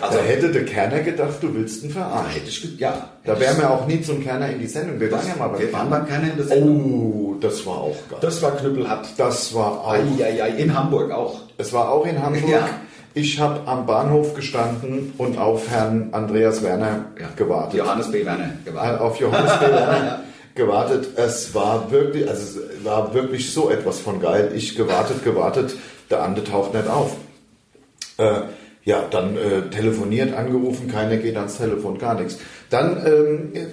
[0.00, 2.30] also da hätte der Kerner gedacht, du willst ihn da verarschen.
[2.32, 3.10] hätte ich, ja.
[3.24, 5.00] Da wären wir auch nie zum Kerner in die Sendung.
[5.00, 5.98] Wir waren ja mal beim Wir waren Kerner.
[6.04, 7.34] beim Kerner in der Sendung.
[7.34, 8.18] Oh, das war auch geil.
[8.20, 9.08] Das war knüppelhart.
[9.16, 9.92] Das war auch.
[9.92, 11.40] Eieiei, in Hamburg auch.
[11.58, 12.48] Es war auch in Hamburg.
[12.48, 12.68] Ja.
[13.14, 17.28] Ich habe am Bahnhof gestanden und auf Herrn Andreas Werner Ja.
[17.34, 17.78] gewartet.
[17.80, 18.24] Johannes B.
[18.24, 19.00] Werner Äh, gewartet.
[19.00, 19.64] auf Johannes B.
[19.66, 20.20] Werner
[20.54, 21.08] gewartet.
[21.16, 24.52] Es war wirklich, also es war wirklich so etwas von geil.
[24.54, 25.74] Ich gewartet, gewartet,
[26.10, 27.16] der Ande taucht nicht auf.
[28.18, 28.42] Äh,
[28.86, 32.38] ja, dann äh, telefoniert, angerufen, keiner geht ans Telefon, gar nichts.
[32.70, 33.66] Dann ähm, äh,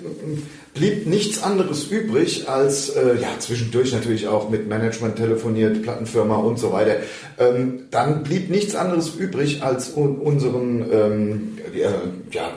[0.73, 6.57] blieb nichts anderes übrig, als äh, ja zwischendurch natürlich auch mit Management telefoniert, Plattenfirma und
[6.57, 6.95] so weiter.
[7.37, 11.57] Ähm, dann blieb nichts anderes übrig, als un unseren ähm,
[12.31, 12.49] ja,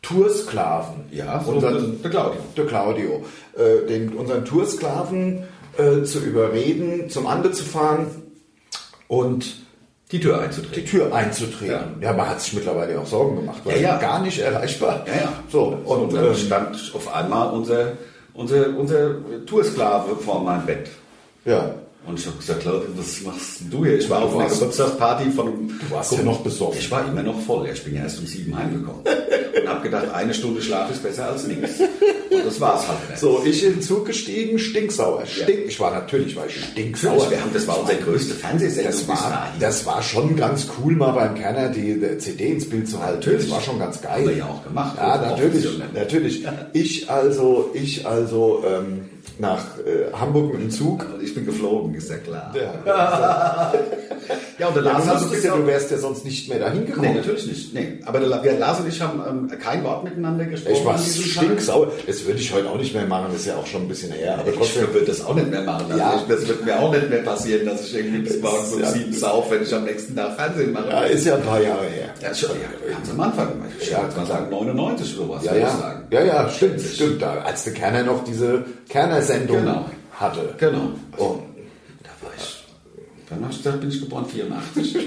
[0.00, 1.04] Toursklaven.
[1.12, 2.40] Ja, so unseren, der Claudio.
[2.56, 3.24] der Claudio,
[3.58, 5.42] äh, den, unseren Toursklaven
[5.76, 8.06] äh, zu überreden, zum Ande zu fahren
[9.06, 9.59] und
[10.12, 10.84] Die Tür die einzutreten.
[10.86, 11.96] Tür einzutreten.
[12.00, 13.98] Ja, man hat sich mittlerweile auch Sorgen gemacht, weil Ja, ja.
[13.98, 15.04] gar nicht erreichbar.
[15.06, 15.32] Ja, ja.
[15.48, 17.92] So, und Und dann ähm, stand auf einmal unser,
[18.34, 19.14] unser, unser
[19.46, 20.88] Toursklave vor meinem Bett.
[21.44, 21.74] ja,
[22.06, 23.98] Und ich habe gesagt, Claudia, was machst du hier?
[23.98, 25.68] Ich war auf einer Geburtstagsparty von einem...
[25.68, 26.78] du warst ja noch besoffen.
[26.78, 27.68] Ich war immer noch voll.
[27.68, 29.02] Ich bin ja erst um sieben heimgekommen.
[29.02, 31.78] und habe gedacht, eine Stunde Schlaf ist besser als nichts.
[32.30, 32.98] Und das war's halt.
[33.08, 33.20] Nicht.
[33.20, 35.26] So, ich in den Zug gestiegen, stinksauer.
[35.26, 37.30] Stink, Ich war natürlich, war ich stinksauer.
[37.30, 38.92] Wir haben, das war unsere größte Fernsehsendung.
[38.92, 42.88] Das war, das war schon ganz cool, mal beim Kerner die, die CD ins Bild
[42.88, 43.18] zu halten.
[43.18, 43.42] Natürlich.
[43.42, 44.20] Das war schon ganz geil.
[44.20, 44.96] Haben wir ja auch gemacht.
[44.96, 46.46] Ja, natürlich, natürlich.
[46.72, 49.02] Ich also, ich also ähm,
[49.38, 51.06] nach äh, Hamburg mit dem Zug.
[51.22, 52.54] Ich bin geflogen, ist ja klar.
[52.54, 53.72] Ja,
[54.58, 56.48] Ja, und der ja, Lars du, hat so musstest ja, du wärst ja sonst nicht
[56.48, 57.14] mehr dahin Nee, gekommen.
[57.16, 57.74] natürlich nicht.
[57.74, 57.98] Nee.
[58.04, 60.74] Aber der, wir, Lars und ich haben ähm, kein Wort miteinander gesprochen.
[60.76, 61.90] ich war stinksauer.
[62.06, 64.12] Das würde ich heute auch nicht mehr machen, das ist ja auch schon ein bisschen
[64.12, 64.38] her.
[64.38, 64.92] Aber trotzdem.
[64.92, 65.86] Würde das auch nicht mehr machen.
[65.88, 66.14] Also Ja.
[66.20, 68.90] ich, das wird mir auch nicht mehr passieren, dass ich irgendwie bis morgens um Ja.
[68.90, 70.88] sieben sauf, wenn ich am nächsten Tag Fernsehen mache.
[70.90, 72.10] Ja, ist ja ein paar Jahre her.
[72.22, 73.48] Ja, schon, ja, ganz am Anfang.
[73.80, 75.78] Ich Ja, würde mal sagen 99 oder was, Ja, würde ich ja.
[75.78, 76.02] sagen.
[76.10, 77.22] ja, ja, stimmt, stimmt.
[77.22, 79.84] Da, als der Kerner noch diese Kerner-Sendung Genau.
[80.12, 80.54] hatte.
[80.58, 80.90] Genau.
[81.16, 81.49] Und ich,
[83.30, 84.96] dann habe ich gesagt, bin ich geboren 84.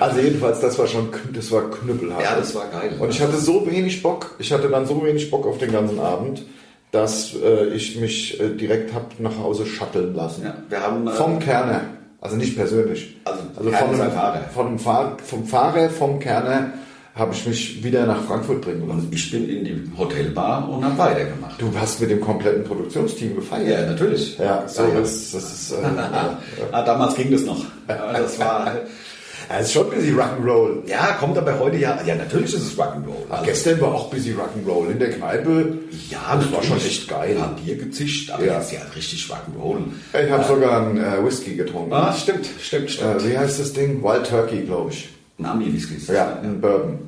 [0.00, 2.22] Also jedenfalls, das war schon, das war knüppelhart.
[2.22, 2.96] ja, das war geil.
[2.98, 6.00] Und ich hatte so wenig Bock, ich hatte dann so wenig Bock auf den ganzen
[6.00, 6.42] Abend,
[6.90, 10.44] dass äh, ich mich äh, direkt hab nach Hause shutteln lassen.
[10.44, 11.82] ja, wir haben, äh, Vom Kerner.
[12.20, 13.16] Also nicht persönlich.
[13.24, 14.40] Also also von, ist dem, ein Fahrer.
[14.54, 16.72] Von Fahr vom Fahrer, vom Kerner,
[17.14, 19.00] habe ich mich wieder nach Frankfurt bringen lassen.
[19.06, 21.60] und ich bin in die Hotelbar und habe weitergemacht.
[21.60, 23.68] Du hast mit dem kompletten Produktionsteam gefeiert.
[23.68, 24.36] Ja, natürlich.
[24.38, 24.88] Ja, so Ja.
[25.00, 25.72] Das, das ist.
[25.72, 25.76] Äh.
[26.72, 27.64] Ah, damals ging das noch.
[27.86, 28.72] Das war,
[29.50, 30.88] Ja, ist schon bisschen Rock'n'Roll.
[30.88, 33.28] ja, kommt aber heute ja, ja, natürlich ist es Rock'n'Roll.
[33.30, 35.78] Also, Gestern war auch bisschen Rock'n'Roll in der Kneipe.
[36.10, 37.36] ja, das war schon echt geil.
[37.38, 38.54] Haben Bier gezischt, aber Ja.
[38.58, 39.80] jetzt ja richtig Rock'n'Roll.
[40.24, 41.92] Ich habe sogar einen äh, Whisky getrunken.
[41.92, 43.22] Ah, stimmt, stimmt, stimmt.
[43.22, 44.02] Äh, wie heißt das Ding?
[44.02, 45.10] Wild Turkey, glaube ich.
[45.38, 46.08] Nami Whiskys.
[46.08, 46.98] Ja, ein Bourbon.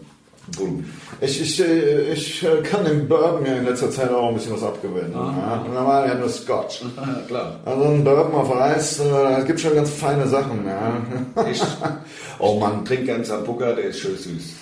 [0.57, 0.85] Boom.
[1.20, 4.53] Ich, ich, äh, ich äh, kann dem Bourbon ja in letzter Zeit auch ein bisschen
[4.53, 5.11] was abgewinnen.
[5.12, 5.64] Ja.
[5.72, 6.83] Normal ja nur Scotch.
[7.29, 7.59] Klar.
[7.64, 10.64] Also ein Bourbon auf Eis, äh, da gibt schon ganz feine Sachen.
[10.66, 11.03] Ja.
[11.51, 11.61] Ich,
[12.39, 12.85] Oh Mann.
[12.85, 14.55] trink gern Sambuca, der ist schön süß.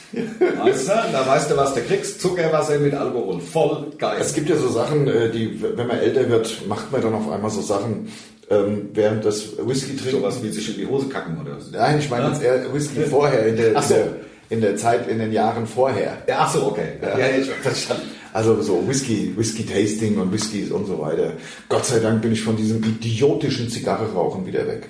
[0.65, 2.21] Weißt du, da weißt du, was du kriegst.
[2.21, 3.41] Zuckerwasser mit Alkohol.
[3.41, 4.17] Voll geil.
[4.21, 7.51] Es gibt ja so Sachen, die, wenn man älter wird, macht man dann auf einmal
[7.51, 8.09] so Sachen,
[8.51, 10.13] ähm, während das Whisky trinkt.
[10.13, 11.71] sowas wie sich in die Hose kacken oder so.
[11.73, 13.95] Nein, ich meine jetzt eher Whisky vorher, in der, so.
[13.95, 14.17] in, der,
[14.51, 16.19] in der Zeit, in den Jahren vorher.
[16.29, 16.99] Ja, ach so, okay.
[17.03, 18.11] Ja, ja, ich verstanden.
[18.33, 21.35] Also so Whisky, Whisky-Tasting und Whiskys und so weiter.
[21.69, 24.89] Gott sei Dank bin ich von diesem idiotischen Zigarre-Rauchen wieder weg.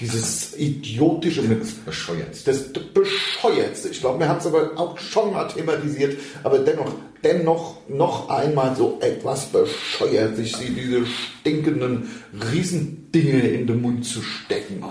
[0.00, 1.42] Dieses idiotische,
[1.84, 2.46] Bescheuert.
[2.46, 3.88] das bescheuertste.
[3.90, 8.74] Ich glaube, wir haben es aber auch schon mal thematisiert, aber dennoch, dennoch noch einmal
[8.74, 12.08] so etwas bescheuert, sich sie diese stinkenden
[12.52, 14.82] Riesendinge in den Mund zu stecken.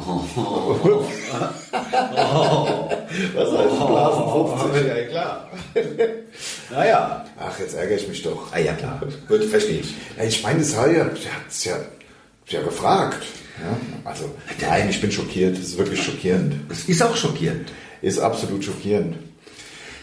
[3.34, 4.24] Was heißt Blasen
[4.72, 4.88] 50?
[4.88, 5.50] ja, klar.
[6.72, 7.26] naja.
[7.40, 8.54] Ach, jetzt ärgere ich mich doch.
[8.54, 9.02] Ah, ja, klar.
[9.28, 9.96] Gut, verstehe ich.
[10.24, 11.76] Ich meine, das war ja, der hat es ja,
[12.52, 13.24] ja gefragt.
[13.62, 13.78] Ja?
[14.10, 14.26] Also,
[14.62, 15.58] nein, ich bin schockiert.
[15.58, 16.56] Das ist wirklich schockierend.
[16.70, 17.72] Es ist auch schockierend.
[18.02, 19.16] Ist absolut schockierend.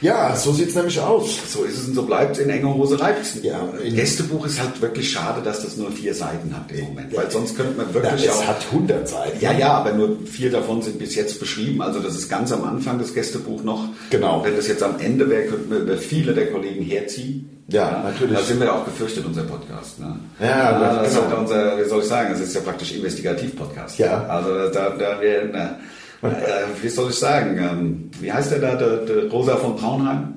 [0.00, 1.30] Ja, so sieht's nämlich aus.
[1.52, 2.42] So ist es und so bleibt es.
[2.42, 3.34] In enger Hose reibt's.
[3.42, 7.16] Ja, in- Gästebuch ist halt wirklich schade, dass das nur vier Seiten hat im Moment.
[7.16, 8.46] Weil sonst könnte man wirklich Ja, es auch...
[8.46, 9.40] hat 100 Seiten.
[9.40, 11.82] Ja, ja, aber nur vier davon sind bis jetzt beschrieben.
[11.82, 13.88] Also das ist ganz am Anfang das Gästebuch noch.
[14.10, 14.44] Genau.
[14.44, 17.50] Wenn das jetzt am Ende wäre, könnten wir über viele der Kollegen herziehen.
[17.70, 18.38] Ja, natürlich.
[18.38, 19.98] Da sind wir ja auch gefürchtet, unser Podcast.
[19.98, 20.18] Ne?
[20.40, 21.26] Ja, das- das genau.
[21.26, 23.98] ist ja unser, wie soll ich sagen, das ist ja praktisch Investigativ-Podcast.
[23.98, 24.24] Ja.
[24.26, 25.76] Also da, da wir,
[26.22, 30.34] äh, wie soll ich sagen, ähm, wie heißt der da, der, der Rosa von Braunheim?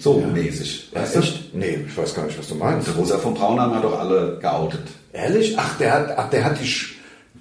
[0.00, 0.90] So mäßig.
[0.94, 1.18] Ja, Weißt du?
[1.20, 1.54] echt?
[1.54, 2.86] Nee, ich weiß gar nicht, was du meinst.
[2.88, 4.82] Der Rosa von Braunheim hat doch alle geoutet.
[5.12, 5.54] Ehrlich?
[5.58, 6.70] Ach, der hat, ach, der hat die,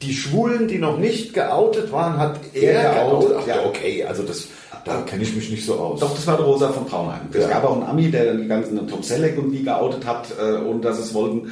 [0.06, 3.30] die Schwulen, die noch nicht geoutet waren, hat er Er geoutet.
[3.30, 3.56] geoutet, Ach, ja.
[3.58, 4.48] ja, okay, also das,
[4.86, 6.00] da kenne ich mich nicht so aus.
[6.00, 7.22] Doch, das war der Rosa von Braunheim.
[7.32, 7.48] Es Ja.
[7.50, 10.56] gab auch einen Ami, der dann die ganzen Tom Selleck und die geoutet hat, äh,
[10.66, 11.52] ohne dass es wollten.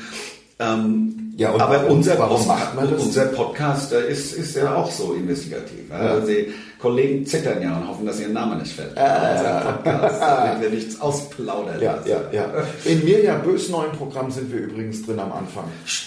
[0.59, 3.01] Ähm, Ja, und aber warum- unser, warum Post- macht man das?
[3.03, 5.89] unser Podcast äh, ist, ist ja auch so investigativ.
[5.89, 6.15] Ja.
[6.85, 8.91] Kollegen zittern ja und hoffen, dass ihr Name nicht fällt.
[8.91, 11.81] unser Podcast, damit wir nichts ausplaudern.
[11.81, 12.47] Ja, ja, ja.
[12.83, 15.63] In mir ja bös neuen Programm sind wir übrigens drin am Anfang.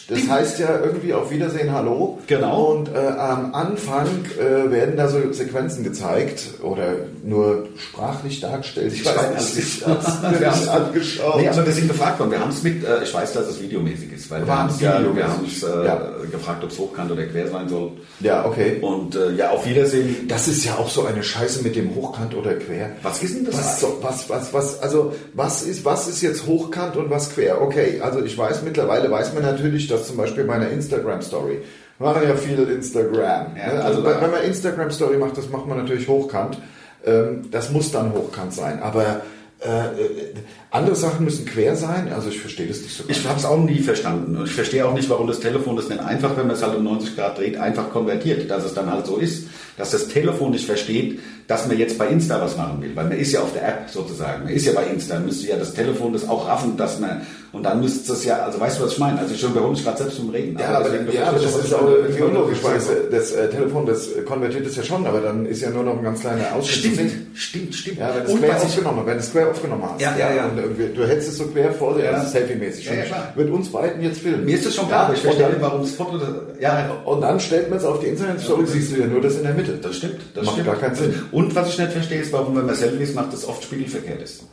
[0.09, 2.21] Das heißt ja irgendwie auf Wiedersehen, Hallo.
[2.29, 2.67] Genau.
[2.67, 4.07] Und äh, am Anfang
[4.39, 8.93] äh, werden da so Sequenzen gezeigt oder nur sprachlich dargestellt.
[8.93, 11.41] Ich weiß nicht, ich hab's mir Wir nicht angeschaut.
[11.41, 12.31] Nee, also wir sind gefragt worden.
[12.31, 14.81] Wir haben es mit, äh, ich weiß, dass es videomäßig ist, weil wir haben es
[14.81, 16.13] ja, wir äh, ja.
[16.31, 17.91] gefragt, ob es hochkant oder quer sein soll.
[18.21, 18.79] Ja, okay.
[18.81, 20.29] Und äh, ja, auf Wiedersehen.
[20.29, 22.91] Das ist ja auch so eine Scheiße mit dem Hochkant oder quer.
[23.03, 23.57] Was ist denn das?
[23.57, 27.63] Was, so, was, was, was, also, was ist, was ist jetzt hochkant und was quer?
[27.63, 31.61] Okay, also ich weiß, mittlerweile weiß man natürlich, dass zum Beispiel bei einer Instagram-Story,
[31.99, 33.57] wir machen ja viel Instagram.
[33.57, 33.85] Ja, ne?
[33.85, 34.21] also, klar.
[34.21, 36.59] wenn man Instagram-Story macht, das macht man natürlich hochkant.
[37.05, 38.83] Ähm, das muss dann hochkant sein.
[38.83, 39.23] Aber
[39.61, 40.35] Äh, äh,
[40.71, 43.57] andere Sachen müssen quer sein, also ich verstehe das nicht so Ich habe es auch
[43.59, 44.37] nie verstanden.
[44.37, 46.77] Und ich verstehe auch nicht, warum das Telefon das nicht einfach, wenn man es halt
[46.77, 49.45] um 90 Grad dreht, einfach konvertiert, dass es dann halt so ist,
[49.79, 52.95] dass das Telefon nicht versteht, dass man jetzt bei Insta was machen will.
[52.95, 54.45] Weil man ist ja auf der App sozusagen.
[54.45, 55.19] Man ist ja bei Insta.
[55.21, 58.61] Müsste ja das Telefon das auch raffen, dass man, und dann müsste es ja, also
[58.61, 59.19] weißt du, was ich meine?
[59.21, 60.59] Also ich überhole mich gerade selbst zum Reden.
[60.59, 62.79] Ja, aber, deswegen- ja, aber das was ist auch irgendwie unlogisch, weil
[63.11, 66.05] das äh, Telefon, das konvertiert es ja schon, aber dann ist ja nur noch ein
[66.05, 67.99] ganz kleiner Ausschnitt Stimmt, stimmt, stimmt.
[68.01, 70.01] Ja, wenn es quer aufgenommen, wenn es quer aufgenommen hast.
[70.03, 70.51] Ja, ja, ja.
[70.63, 72.13] Irgendwie, du hältst es so quer vor dir, Ja.
[72.13, 72.87] das ist Selfie-mäßig.
[72.87, 73.33] Ja, ja.
[73.35, 74.45] Wird uns beiden jetzt filmen.
[74.45, 76.21] mir ist das schon klar, aber ich verstehe nicht, warum das Foto,
[76.61, 79.43] ja, und dann stellt man es auf die Internet-Story, siehst du ja nur das in
[79.45, 79.79] der Mitte.
[79.83, 80.67] Das stimmt, das Macht stimmt.
[80.69, 81.15] gar keinen Sinn.
[81.33, 84.45] Und was ich nicht verstehe, ist, warum, wenn man Selfies macht, das oft spiegelverkehrt ist.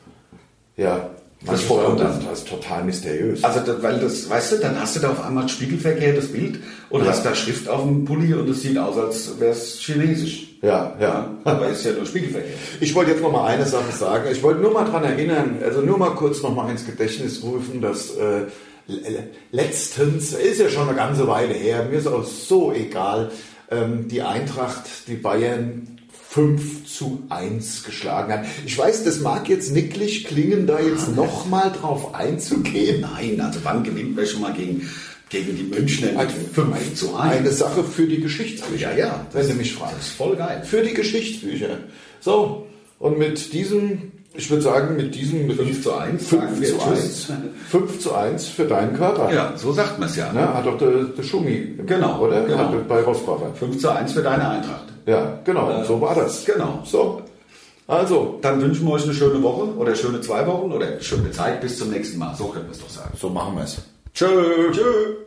[0.78, 1.10] Ja,
[1.46, 3.43] Das das, ist voll das, das ist total mysteriös.
[3.43, 7.04] Also, da- weil das, weißt du, dann hast du da auf einmal spiegelverkehrtes Bild und
[7.04, 7.12] Ja.
[7.12, 10.48] hast da Schrift auf dem Pulli und es sieht aus, als wäre es chinesisch.
[10.62, 11.30] ja, ja.
[11.43, 12.58] Aber ist ja nur spiegelverkehrt.
[12.80, 14.26] Ich wollte jetzt noch mal eine Sache sagen.
[14.32, 17.82] Ich wollte nur mal dran erinnern, also nur mal kurz noch mal ins Gedächtnis rufen,
[17.82, 18.41] dass äh,
[18.88, 23.32] le- letztens, ist ja schon eine ganze Weile her, mir ist auch so egal,
[23.72, 25.95] ähm, die Eintracht, die Bayern
[26.36, 28.46] 5 zu 1 geschlagen hat.
[28.66, 33.00] Ich weiß, das mag jetzt nicklig klingen, da jetzt noch mal drauf einzugehen.
[33.02, 34.82] Nein, also wann gewinnt man schon mal gegen,
[35.30, 37.38] gegen die Münchner mit 5 zu 1?
[37.38, 39.26] Eine Sache für die Geschichtsbücher, Ja, ja.
[39.32, 39.96] wenn du mich fragst.
[39.98, 40.62] Das ist voll geil.
[40.66, 41.78] Für die Geschichtsbücher.
[42.20, 42.68] So,
[43.00, 46.78] und mit diesem, ich würde sagen, mit diesem 5 zu 1 sagen 5 wir zu
[46.80, 47.30] Tschüss.
[47.30, 47.40] 1.
[47.70, 49.34] 5 zu 1 für deinen Körper.
[49.34, 50.34] Ja, so sagt man es ja.
[50.34, 50.54] Ne?
[50.54, 52.44] Hat doch der, der Schumi, Genau, oder?
[52.44, 52.58] genau.
[52.58, 53.54] Hat bei Rossbacher.
[53.58, 54.95] 5 zu 1 für deine Eintracht.
[55.06, 56.45] Ja, genau, so war das.
[56.45, 56.82] Genau.
[56.84, 57.22] So,
[57.88, 61.62] also, Dann wünschen wir euch eine schöne Woche oder schöne zwei Wochen oder schöne Zeit
[61.62, 62.34] bis zum nächsten Mal.
[62.36, 63.16] So können wir es doch sagen.
[63.16, 63.78] so machen wir es.
[64.14, 64.72] Tschö.
[64.72, 65.25] Tschö.